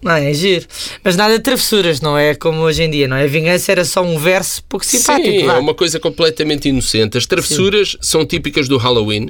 Não 0.01 0.11
é? 0.11 0.33
Giro. 0.33 0.65
Mas 1.03 1.15
nada 1.15 1.37
de 1.37 1.43
travessuras, 1.43 2.01
não 2.01 2.17
é 2.17 2.35
como 2.35 2.61
hoje 2.61 2.83
em 2.83 2.89
dia, 2.89 3.07
não 3.07 3.17
é? 3.17 3.23
A 3.23 3.27
vingança 3.27 3.71
era 3.71 3.83
só 3.83 4.01
um 4.01 4.17
verso 4.19 4.63
pouco 4.65 4.85
simpático. 4.85 5.27
Sim, 5.27 5.47
é 5.47 5.53
uma 5.53 5.73
coisa 5.73 5.99
completamente 5.99 6.69
inocente. 6.69 7.17
As 7.17 7.25
travessuras 7.25 7.97
são 8.01 8.25
típicas 8.25 8.67
do 8.67 8.77
Halloween, 8.77 9.29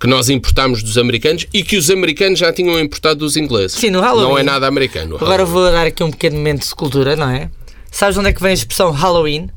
que 0.00 0.06
nós 0.06 0.28
importámos 0.28 0.82
dos 0.82 0.98
americanos 0.98 1.46
e 1.52 1.62
que 1.62 1.76
os 1.76 1.90
americanos 1.90 2.38
já 2.38 2.52
tinham 2.52 2.78
importado 2.80 3.20
dos 3.20 3.36
ingleses. 3.36 3.78
Sim, 3.78 3.90
no 3.90 4.00
Halloween. 4.00 4.28
Não 4.28 4.38
é 4.38 4.42
nada 4.42 4.66
americano. 4.66 5.16
Agora 5.16 5.44
vou 5.44 5.70
dar 5.70 5.86
aqui 5.86 6.02
um 6.02 6.10
pequeno 6.10 6.36
momento 6.36 6.66
de 6.66 6.74
cultura, 6.74 7.14
não 7.16 7.28
é? 7.30 7.50
Sabes 7.90 8.16
onde 8.16 8.28
é 8.28 8.32
que 8.32 8.40
vem 8.40 8.50
a 8.52 8.54
expressão 8.54 8.90
Halloween? 8.90 9.50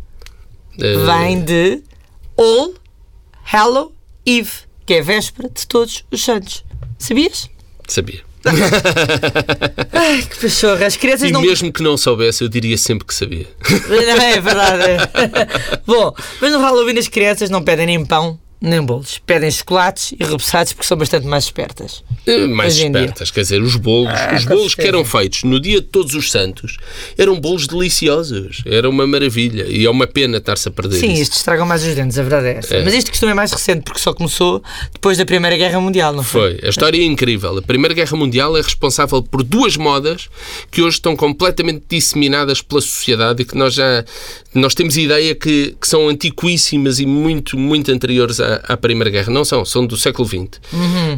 Eh, 0.80 0.96
Vem 1.06 1.42
de 1.42 1.82
All 2.38 2.74
Hallow 3.52 3.94
Eve, 4.26 4.52
que 4.86 4.96
é 4.96 5.02
véspera 5.02 5.50
de 5.50 5.66
todos 5.66 6.04
os 6.12 6.22
santos. 6.24 6.66
Sabias? 7.00 7.50
Sabia. 7.88 8.25
Ai, 9.94 10.22
que 10.24 10.40
pachorra. 10.40 10.86
As 10.86 10.96
crianças 10.96 11.30
E 11.30 11.32
não. 11.34 11.42
mesmo 11.42 11.72
que 11.72 11.82
não 11.82 11.98
soubesse, 11.98 12.44
eu 12.44 12.48
diria 12.50 12.78
sempre 12.78 13.06
que 13.08 13.14
sabia. 13.14 13.48
Não, 13.90 13.96
é 14.24 14.40
verdade. 14.40 14.84
Bom, 15.86 16.14
mas 16.42 16.52
no 16.52 16.60
Halloween 16.60 16.98
as 17.00 17.08
crianças 17.08 17.50
não 17.50 17.64
pedem 17.64 17.86
nem 17.86 18.06
pão 18.06 18.40
nem 18.66 18.82
bolos. 18.82 19.20
Pedem 19.26 19.50
chocolates 19.52 20.14
e 20.20 20.24
repousados 20.24 20.74
porque 20.74 20.88
são 20.88 20.98
bastante 20.98 21.26
mais 21.28 21.46
espertas. 21.46 22.04
Eh, 22.28 22.48
Mais 22.48 22.76
espertas, 22.78 23.30
quer 23.32 23.42
dizer, 23.42 23.62
os 23.62 23.76
bolos, 23.76 24.10
Ah, 24.12 24.34
os 24.36 24.46
bolos 24.46 24.74
que 24.76 24.82
eram 24.82 25.06
feitos 25.06 25.44
no 25.44 25.60
dia 25.60 25.80
de 25.80 25.88
Todos 25.88 26.14
os 26.16 26.32
Santos 26.32 26.78
eram 27.18 27.40
bolos 27.40 27.68
deliciosos, 27.68 28.64
era 28.66 28.90
uma 28.90 29.06
maravilha 29.06 29.66
e 29.70 29.86
é 29.86 29.90
uma 29.90 30.08
pena 30.08 30.38
estar-se 30.38 30.68
a 30.68 30.72
perder 30.72 30.98
Sim, 31.00 31.14
isso. 31.14 31.22
isto 31.24 31.34
estragam 31.38 31.66
mais 31.66 31.86
os 31.86 31.94
dentes, 31.96 32.18
a 32.18 32.24
verdade 32.24 32.48
é 32.48 32.58
essa. 32.58 32.76
É. 32.76 32.84
Mas 32.84 32.94
isto 32.96 33.12
costume 33.12 33.32
é 33.32 33.36
mais 33.36 33.52
recente 33.52 33.84
porque 33.84 34.00
só 34.00 34.14
começou 34.14 34.64
depois 34.92 35.18
da 35.18 35.26
Primeira 35.26 35.56
Guerra 35.56 35.80
Mundial, 35.80 36.14
não 36.14 36.24
foi? 36.24 36.58
Foi. 36.58 36.68
A 36.68 36.70
história 36.70 36.98
é 37.00 37.04
incrível. 37.04 37.58
A 37.58 37.62
Primeira 37.62 37.94
Guerra 37.94 38.18
Mundial 38.18 38.58
é 38.58 38.62
responsável 38.62 39.22
por 39.22 39.44
duas 39.44 39.78
modas 39.78 40.28
que 40.72 40.82
hoje 40.82 40.98
estão 40.98 41.16
completamente 41.16 41.84
disseminadas 41.88 42.62
pela 42.62 42.82
sociedade 42.82 43.44
e 43.44 43.46
que 43.46 43.56
nós 43.56 43.74
já 43.76 44.04
nós 44.56 44.74
temos 44.74 44.98
ideia 44.98 45.36
que, 45.36 45.76
que 45.80 45.88
são 45.88 46.08
antiquíssimas 46.08 47.00
e 47.00 47.06
muito, 47.06 47.58
muito 47.58 47.92
anteriores 47.92 48.40
à, 48.40 48.56
à 48.68 48.78
Primeira 48.78 49.10
Guerra. 49.10 49.32
Não 49.32 49.44
são, 49.46 49.64
são 49.66 49.86
do 49.86 49.98
século 49.98 50.28
XX. 50.28 50.60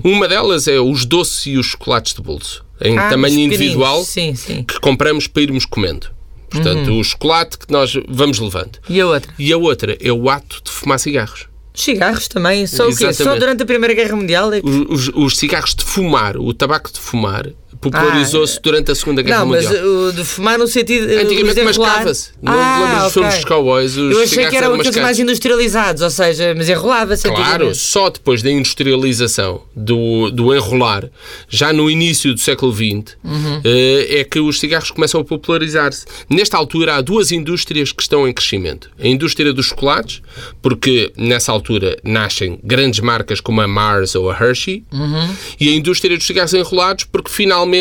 Uma 0.03 0.27
delas 0.27 0.67
é 0.67 0.79
os 0.79 1.05
doces 1.05 1.45
e 1.47 1.57
os 1.57 1.67
chocolates 1.67 2.13
de 2.13 2.21
bolso, 2.21 2.65
em 2.81 2.97
Ah, 2.97 3.09
tamanho 3.09 3.39
individual, 3.39 4.03
Sim, 4.03 4.33
sim. 4.35 4.63
que 4.63 4.79
compramos 4.79 5.27
para 5.27 5.43
irmos 5.43 5.65
comendo. 5.65 6.07
Portanto, 6.49 6.91
o 6.97 7.03
chocolate 7.03 7.57
que 7.57 7.71
nós 7.71 7.93
vamos 8.07 8.39
levando. 8.39 8.79
E 8.89 9.01
a 9.01 9.05
outra? 9.07 9.33
E 9.37 9.51
a 9.51 9.57
outra 9.57 9.97
é 10.01 10.11
o 10.11 10.29
ato 10.29 10.61
de 10.63 10.71
fumar 10.71 10.97
cigarros. 10.99 11.45
Os 11.75 11.83
cigarros 11.83 12.27
também. 12.27 12.65
Só 12.65 12.87
o 12.89 12.95
quê? 12.95 13.13
Só 13.13 13.35
durante 13.37 13.61
a 13.61 13.65
Primeira 13.65 13.93
Guerra 13.93 14.15
Mundial 14.15 14.51
é 14.53 14.61
que... 14.61 14.67
Os, 14.67 15.09
os- 15.09 15.11
os 15.15 15.37
cigarros 15.37 15.75
de 15.75 15.83
fumar, 15.83 16.37
o 16.37 16.53
tabaco 16.53 16.91
de 16.91 16.99
fumar, 16.99 17.47
popularizou-se 17.91 18.59
durante 18.61 18.91
a 18.91 18.95
Segunda 18.95 19.21
Guerra 19.21 19.37
Ah, 19.37 19.39
Não, 19.41 19.47
mas 19.47 19.65
Mundial. 19.65 19.85
o 19.85 20.11
de 20.13 20.23
fumar 20.23 20.57
no 20.57 20.67
sentido. 20.67 21.05
uh, 21.07 21.19
Antigamente 21.21 21.61
mascava-se. 21.63 22.29
Não 22.41 22.53
Ah, 22.53 22.89
dos 22.95 22.97
ok. 23.07 23.09
filmes 23.13 23.35
dos 23.35 23.45
cowboys? 23.45 23.97
Os 23.97 24.11
Eu 24.15 24.21
achei 24.23 24.47
que 24.47 24.55
eram 24.57 24.73
aqueles 24.73 24.95
mais 24.97 25.19
industrializados, 25.19 26.01
ou 26.01 26.09
seja, 26.09 26.53
mas 26.55 26.69
enrolava-se. 26.69 27.27
Claro, 27.29 27.73
só 27.75 28.09
depois 28.09 28.41
da 28.41 28.49
industrialização, 28.51 29.61
do, 29.75 30.29
do 30.31 30.55
enrolar, 30.55 31.09
já 31.49 31.71
no 31.73 31.89
início 31.89 32.33
do 32.33 32.39
século 32.39 32.71
XX, 32.73 33.15
Uhum. 33.23 33.61
eh, 33.63 34.19
é 34.19 34.23
que 34.23 34.39
os 34.39 34.59
cigarros 34.59 34.91
começam 34.91 35.21
a 35.21 35.23
popularizar-se. 35.23 36.05
Nesta 36.29 36.57
altura, 36.57 36.95
há 36.95 37.01
duas 37.01 37.31
indústrias 37.31 37.91
que 37.91 38.01
estão 38.01 38.27
em 38.27 38.33
crescimento. 38.33 38.89
A 38.99 39.07
indústria 39.07 39.53
dos 39.53 39.67
chocolates, 39.67 40.21
porque 40.61 41.11
nessa 41.17 41.51
altura 41.51 41.97
nascem 42.03 42.59
grandes 42.63 42.99
marcas 42.99 43.39
como 43.41 43.61
a 43.61 43.67
Mars 43.67 44.15
ou 44.15 44.29
a 44.31 44.33
Hershey, 44.37 44.83
Uhum. 44.91 45.35
e 45.59 45.69
a 45.69 45.73
indústria 45.73 46.17
dos 46.17 46.25
cigarros 46.25 46.53
enrolados, 46.53 47.03
porque 47.05 47.29
finalmente 47.31 47.76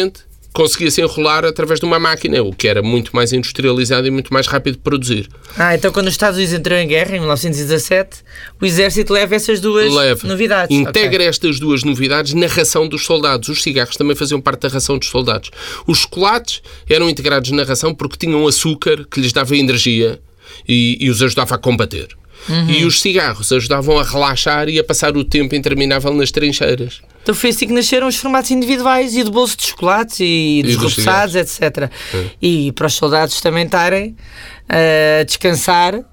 conseguia-se 0.57 1.03
enrolar 1.03 1.45
através 1.45 1.79
de 1.79 1.85
uma 1.85 1.99
máquina, 1.99 2.43
o 2.43 2.51
que 2.51 2.67
era 2.67 2.83
muito 2.83 3.15
mais 3.15 3.31
industrializado 3.31 4.07
e 4.07 4.11
muito 4.11 4.33
mais 4.33 4.47
rápido 4.47 4.77
de 4.77 4.81
produzir. 4.81 5.29
Ah, 5.55 5.75
então 5.75 5.93
quando 5.93 6.07
os 6.07 6.15
Estados 6.15 6.39
Unidos 6.39 6.55
entrou 6.55 6.79
em 6.79 6.89
guerra, 6.89 7.15
em 7.15 7.21
1917, 7.21 8.23
o 8.59 8.65
exército 8.65 9.13
leva 9.13 9.35
essas 9.35 9.61
duas 9.61 9.93
Leva. 9.93 10.27
novidades. 10.27 10.75
Integra 10.75 11.17
Ok. 11.17 11.27
estas 11.27 11.61
duas 11.61 11.85
novidades 11.85 12.33
na 12.33 12.47
ração 12.47 12.89
dos 12.89 13.05
soldados. 13.05 13.51
Os 13.51 13.63
cigarros 13.63 13.97
também 13.99 14.17
faziam 14.17 14.41
parte 14.41 14.63
da 14.63 14.69
ração 14.69 14.97
dos 14.97 15.09
soldados. 15.09 15.51
Os 15.87 15.99
chocolates 15.99 16.63
eram 16.89 17.11
integrados 17.11 17.51
na 17.51 17.63
ração 17.63 17.95
porque 17.95 18.17
tinham 18.17 18.47
açúcar 18.47 19.05
que 19.11 19.21
lhes 19.21 19.35
dava 19.35 19.55
energia 19.55 20.19
e, 20.67 20.97
e 20.99 21.11
os 21.11 21.21
ajudava 21.23 21.57
a 21.57 21.59
combater. 21.59 22.09
Uhum. 22.49 22.71
E 22.71 22.85
os 22.87 23.03
cigarros 23.03 23.53
ajudavam 23.53 23.99
a 23.99 24.03
relaxar 24.03 24.71
e 24.71 24.79
a 24.79 24.85
passar 24.85 25.15
o 25.19 25.25
tempo 25.25 25.55
interminável 25.55 26.15
nas 26.15 26.31
trincheiras. 26.31 27.03
Então 27.27 27.35
foi 27.35 27.51
assim 27.51 27.67
que 27.67 27.73
nasceram 27.73 28.07
os 28.07 28.15
formatos 28.15 28.53
individuais 28.53 29.17
e 29.17 29.25
do 29.25 29.33
bolso 29.33 29.57
de 29.57 29.67
chocolates 29.67 30.21
e 30.21 30.63
dos 30.63 30.77
dos 30.77 30.97
repousados, 30.97 31.35
etc. 31.35 31.91
E 32.41 32.71
para 32.71 32.87
os 32.87 32.95
soldados 32.95 33.41
também 33.41 33.65
estarem 33.65 34.17
a 34.69 35.25
descansar 35.25 36.05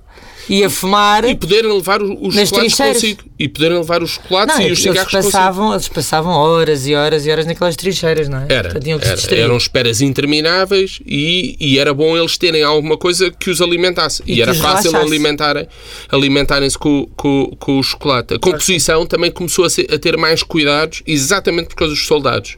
e 0.50 0.64
a 0.64 0.70
fumar. 0.70 1.26
E 1.26 1.36
poderem 1.36 1.72
levar 1.72 2.02
os, 2.02 2.36
Nas 2.36 2.50
chocolates 2.50 2.76
trincheiras. 2.76 2.96
consigo. 3.02 3.24
E 3.40 3.48
poderem 3.50 3.78
levar 3.78 4.02
os 4.04 4.12
chocolates 4.12 4.56
Não, 4.56 4.62
e 4.62 4.66
os 4.66 4.68
eles 4.68 4.80
cigarros 4.80 5.12
consigo. 5.12 5.32
passavam, 5.32 5.72
eles 5.74 5.88
passavam 5.88 6.32
horas 6.34 6.88
e 6.88 6.96
horas 6.96 7.26
e 7.26 7.32
horas 7.32 7.46
naquelas 7.46 7.76
trincheiras, 7.76 8.30
não 8.30 8.40
é? 8.40 8.46
Era, 8.50 8.70
Portanto, 8.72 9.02
era. 9.04 9.36
eram 9.42 9.58
esperas 9.58 10.02
intermináveis 10.02 11.00
e, 11.06 11.56
e 11.60 11.80
era 11.80 11.94
bom 11.94 12.18
eles 12.18 12.38
terem 12.38 12.64
alguma 12.64 12.98
coisa 12.98 13.32
que 13.32 13.50
os 13.50 13.62
alimentasse. 13.62 14.24
E, 14.26 14.36
E 14.36 14.42
era 14.42 14.54
fácil 14.54 14.92
relaxasse. 14.92 14.96
alimentarem, 15.14 15.68
alimentarem-se 16.10 16.78
com, 16.78 17.08
com, 17.16 17.56
com 17.60 17.80
o 17.80 17.84
chocolate. 17.84 18.34
A 18.36 18.40
composição 18.40 19.06
também 19.06 19.32
começou 19.32 19.66
a, 19.66 19.70
ser- 19.70 19.92
a 19.94 19.98
ter 20.00 20.18
mais 20.18 20.44
cuidados, 20.44 21.02
exatamente 21.06 21.70
por 21.70 21.76
causa 21.76 21.94
dos 21.94 22.06
soldados. 22.06 22.56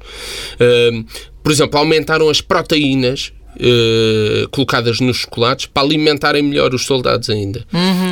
Por 1.44 1.52
exemplo, 1.52 1.80
aumentaram 1.80 2.30
as 2.30 2.42
proteínas. 2.42 3.32
Eh, 3.60 4.48
colocadas 4.52 5.00
nos 5.00 5.18
chocolates 5.18 5.66
para 5.66 5.84
alimentarem 5.84 6.44
melhor 6.44 6.74
os 6.74 6.86
soldados 6.86 7.30
ainda. 7.30 7.66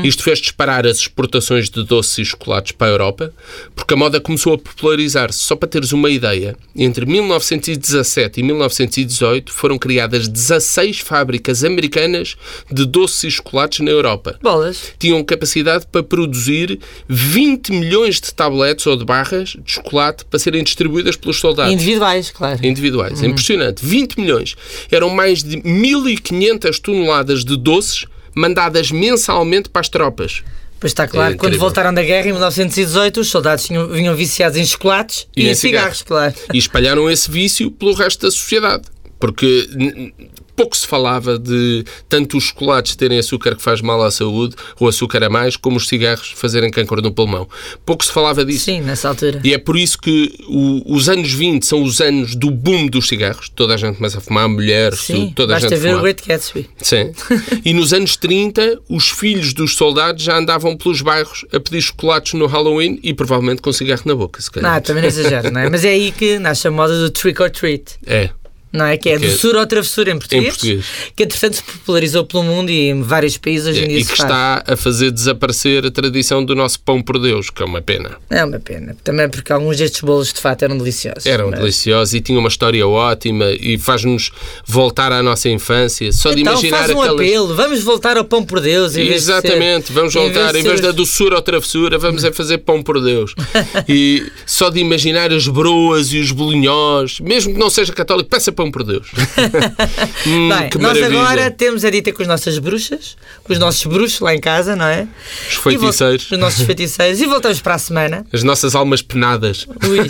Isto 0.03 0.23
fez 0.23 0.39
disparar 0.39 0.85
as 0.85 0.97
exportações 0.97 1.69
de 1.69 1.83
doces 1.83 2.17
e 2.19 2.25
chocolates 2.25 2.71
para 2.71 2.87
a 2.87 2.91
Europa, 2.91 3.33
porque 3.75 3.93
a 3.93 3.97
moda 3.97 4.19
começou 4.19 4.53
a 4.53 4.57
popularizar-se. 4.57 5.39
Só 5.39 5.55
para 5.55 5.69
teres 5.69 5.91
uma 5.91 6.09
ideia, 6.09 6.55
entre 6.75 7.05
1917 7.05 8.39
e 8.39 8.43
1918 8.43 9.51
foram 9.51 9.77
criadas 9.77 10.27
16 10.27 10.99
fábricas 10.99 11.63
americanas 11.63 12.35
de 12.71 12.85
doces 12.85 13.23
e 13.23 13.31
chocolates 13.31 13.79
na 13.79 13.91
Europa. 13.91 14.37
Bolas. 14.41 14.93
Tinham 14.99 15.23
capacidade 15.23 15.85
para 15.91 16.03
produzir 16.03 16.79
20 17.07 17.71
milhões 17.71 18.19
de 18.19 18.33
tabletes 18.33 18.85
ou 18.87 18.95
de 18.95 19.05
barras 19.05 19.49
de 19.49 19.71
chocolate 19.71 20.25
para 20.25 20.39
serem 20.39 20.63
distribuídas 20.63 21.15
pelos 21.15 21.39
soldados 21.39 21.73
Individuais, 21.73 22.31
claro. 22.31 22.65
individuais. 22.65 23.21
Impressionante. 23.23 23.85
20 23.85 24.19
milhões. 24.19 24.55
Eram 24.91 25.09
mais 25.09 25.32
de 25.41 25.57
1.500 25.57 26.79
toneladas 26.79 27.43
de 27.45 27.57
doces 27.57 28.05
mandadas 28.35 28.91
mensalmente 28.91 29.69
para 29.69 29.81
as 29.81 29.89
tropas. 29.89 30.43
Pois 30.79 30.91
está 30.91 31.07
claro, 31.07 31.35
É 31.35 31.37
quando 31.37 31.57
voltaram 31.57 31.93
da 31.93 32.03
guerra 32.03 32.27
em 32.27 32.33
1918, 32.33 33.21
os 33.21 33.29
soldados 33.29 33.67
vinham 33.67 34.15
viciados 34.15 34.57
em 34.57 34.65
chocolates 34.65 35.27
e, 35.35 35.47
em 35.47 35.55
cigarros, 35.55 36.01
claro. 36.01 36.33
E 36.53 36.57
espalharam 36.57 37.09
esse 37.09 37.31
vício 37.31 37.71
pelo 37.71 37.93
resto 37.93 38.25
da 38.25 38.31
sociedade. 38.31 38.83
Porque 39.23 40.11
pouco 40.53 40.75
se 40.75 40.85
falava 40.85 41.39
de 41.39 41.85
tanto 42.09 42.35
os 42.37 42.43
chocolates 42.43 42.93
terem 42.97 43.17
açúcar 43.17 43.55
que 43.55 43.61
faz 43.63 43.79
mal 43.79 44.03
à 44.03 44.11
saúde, 44.11 44.53
ou 44.77 44.87
açúcar 44.89 45.23
a 45.23 45.29
mais, 45.29 45.55
como 45.55 45.77
os 45.77 45.87
cigarros 45.87 46.33
fazerem 46.35 46.69
câncer 46.69 47.01
no 47.01 47.09
pulmão. 47.13 47.47
Pouco 47.85 48.03
se 48.03 48.11
falava 48.11 48.43
disso. 48.43 48.65
Sim, 48.65 48.81
nessa 48.81 49.07
altura. 49.07 49.39
E 49.45 49.53
é 49.53 49.57
por 49.57 49.77
isso 49.77 49.97
que 49.97 50.35
o- 50.49 50.93
os 50.93 51.07
anos 51.07 51.31
20 51.31 51.65
são 51.65 51.81
os 51.81 52.01
anos 52.01 52.35
do 52.35 52.51
boom 52.51 52.87
dos 52.87 53.07
cigarros. 53.07 53.47
Toda 53.47 53.75
a 53.75 53.77
gente 53.77 53.95
começa 53.95 54.17
a 54.17 54.21
fumar, 54.21 54.49
mulheres, 54.49 54.99
Sim, 54.99 55.13
tudo, 55.27 55.35
toda 55.35 55.53
a 55.53 55.55
basta 55.55 55.69
gente 55.69 55.79
ver 55.79 55.95
o. 55.95 56.01
Great 56.01 56.21
Gatsby. 56.27 56.69
Sim. 56.81 57.13
E 57.63 57.71
nos 57.73 57.93
anos 57.93 58.17
30, 58.17 58.77
os 58.89 59.07
filhos 59.09 59.53
dos 59.53 59.77
soldados 59.77 60.21
já 60.21 60.37
andavam 60.37 60.75
pelos 60.75 61.01
bairros 61.01 61.45
a 61.53 61.61
pedir 61.61 61.81
chocolates 61.81 62.33
no 62.33 62.45
Halloween 62.45 62.99
e 63.01 63.13
provavelmente 63.13 63.61
com 63.61 63.71
cigarro 63.71 64.01
na 64.03 64.15
boca, 64.15 64.41
se 64.41 64.51
calhar. 64.51 64.73
Não, 64.73 64.81
também 64.81 65.01
não 65.01 65.07
exagero, 65.07 65.49
não 65.49 65.61
é? 65.61 65.69
Mas 65.69 65.85
é 65.85 65.89
aí 65.91 66.11
que 66.11 66.37
nasce 66.39 66.67
a 66.67 66.71
moda 66.71 66.99
do 66.99 67.09
trick 67.09 67.41
or 67.41 67.49
treat. 67.49 67.93
É. 68.05 68.29
Não 68.73 68.85
é? 68.85 68.97
Que 68.97 69.09
é 69.09 69.19
Que 69.19 69.25
é- 69.25 69.29
doçura 69.29 69.59
ou 69.59 69.67
travessura 69.67 70.11
em 70.11 70.17
português. 70.17 70.45
Em 70.45 70.49
português. 70.49 70.85
Que 71.15 71.23
entretanto 71.23 71.55
se 71.57 71.63
popularizou 71.63 72.25
pelo 72.25 72.41
mundo 72.43 72.71
e 72.71 72.89
em 72.89 73.01
vários 73.03 73.37
países 73.37 73.67
hoje 73.67 73.83
em 73.85 73.87
dia 73.87 73.99
E 73.99 74.01
que 74.01 74.07
faz. 74.07 74.19
está 74.21 74.63
a 74.65 74.75
fazer 74.75 75.11
desaparecer 75.11 75.85
a 75.85 75.91
tradição 75.91 76.43
do 76.43 76.55
nosso 76.55 76.79
pão 76.79 77.01
por 77.01 77.19
Deus, 77.19 77.49
que 77.51 77.61
é 77.61 77.65
uma 77.65 77.81
pena. 77.83 78.17
É 78.31 78.43
uma 78.43 78.59
pena. 78.59 78.95
Também 79.03 79.29
porque 79.29 79.53
alguns 79.53 79.77
destes 79.77 80.01
bolos 80.01 80.33
de 80.33 80.41
fato 80.41 80.63
eram 80.63 80.75
deliciosos. 80.77 81.25
Eram 81.25 81.51
Mas- 81.51 81.59
deliciosos 81.59 82.13
e 82.15 82.21
tinham 82.21 82.39
uma 82.39 82.49
história 82.49 82.85
ótima 82.87 83.51
e 83.51 83.77
faz-nos 83.77 84.31
voltar 84.65 85.11
à 85.11 85.21
nossa 85.21 85.47
infância. 85.49 86.11
Só 86.11 86.33
de 86.33 86.41
Então 86.41 86.53
imaginar 86.53 86.77
faz 86.79 86.89
um 86.91 87.01
aquelas. 87.01 87.19
apelo, 87.27 87.55
vamos 87.55 87.83
voltar 87.83 88.17
ao 88.17 88.25
pão 88.25 88.43
por 88.43 88.59
Deus. 88.59 88.93
De 88.93 89.05
ser- 89.05 89.13
Exatamente, 89.13 89.91
vamos 89.93 90.15
em 90.15 90.19
vez 90.19 90.33
voltar, 90.33 90.51
de 90.51 90.59
em 90.59 90.63
vez 90.63 90.75
ser 90.79 90.81
da 90.81 90.91
doçura 90.91 91.35
ou 91.35 91.41
travessura, 91.43 91.97
vamos 91.99 92.23
é 92.23 92.31
fazer 92.31 92.57
pão 92.59 92.81
por 92.81 92.99
Deus. 93.01 93.35
E 93.87 94.31
só 94.45 94.69
de 94.69 94.79
imaginar 94.79 95.31
as 95.31 95.47
broas 95.47 96.11
e 96.13 96.19
os 96.19 96.31
bolinhós, 96.31 97.19
mesmo 97.19 97.53
que 97.53 97.59
não 97.59 97.69
seja 97.69 97.91
católico, 97.93 98.29
peça 98.29 98.51
para 98.51 98.62
pão 98.63 98.71
por 98.71 98.83
Deus. 98.83 99.07
Hum, 100.25 100.47
Bem, 100.49 100.69
nós 100.79 100.97
maravilha. 100.97 101.21
agora 101.21 101.51
temos 101.51 101.83
a 101.83 101.89
dita 101.89 102.11
com 102.13 102.21
as 102.21 102.27
nossas 102.27 102.57
bruxas, 102.57 103.17
com 103.43 103.51
os 103.51 103.59
nossos 103.59 103.85
bruxos 103.85 104.19
lá 104.21 104.33
em 104.33 104.39
casa, 104.39 104.75
não 104.75 104.85
é? 104.85 105.05
Os 105.49 105.55
feiticeiros. 105.57 106.31
Os 106.31 106.37
nossos 106.39 106.65
feiticeiros. 106.65 107.19
E 107.19 107.25
voltamos 107.25 107.59
para 107.59 107.75
a 107.75 107.77
semana. 107.77 108.25
As 108.31 108.41
nossas 108.43 108.73
almas 108.75 109.01
penadas. 109.01 109.67
Ui. 109.87 110.09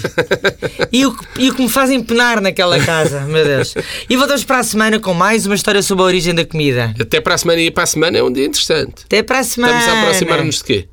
E 0.91 1.05
o, 1.05 1.15
que- 1.17 1.25
e 1.39 1.49
o 1.49 1.55
que 1.55 1.63
me 1.63 1.69
fazem 1.69 2.01
penar 2.03 2.39
naquela 2.41 2.79
casa, 2.79 3.21
meu 3.21 3.43
Deus. 3.43 3.73
E 4.09 4.15
voltamos 4.15 4.43
para 4.43 4.59
a 4.59 4.63
semana 4.63 4.99
com 4.99 5.13
mais 5.13 5.45
uma 5.45 5.55
história 5.55 5.81
sobre 5.81 6.03
a 6.03 6.05
origem 6.07 6.35
da 6.35 6.45
comida. 6.45 6.93
Até 6.99 7.19
para 7.19 7.33
a 7.33 7.37
semana 7.37 7.61
e 7.61 7.71
para 7.71 7.83
a 7.83 7.87
semana 7.87 8.17
é 8.17 8.23
um 8.23 8.31
dia 8.31 8.45
interessante. 8.45 9.03
Até 9.05 9.23
para 9.23 9.39
a 9.39 9.43
semana. 9.43 9.79
Estamos 9.79 9.97
a 9.97 10.01
aproximar-nos 10.03 10.55
de 10.57 10.63
quê? 10.63 10.87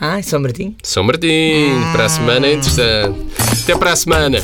Ai, 0.00 0.22
São 0.22 0.40
Martim. 0.40 0.76
São 0.82 1.02
Martim. 1.02 1.70
Para 1.92 2.04
a 2.04 2.08
semana 2.08 2.46
é 2.46 2.52
interessante. 2.54 3.18
Até 3.64 3.76
para 3.76 3.92
a 3.92 3.96
semana. 3.96 4.38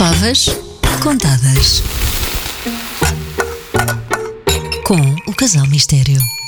Favas 0.00 0.46
contadas. 1.02 1.82
Com 4.86 4.98
o 5.26 5.34
Casal 5.34 5.66
Mistério. 5.66 6.39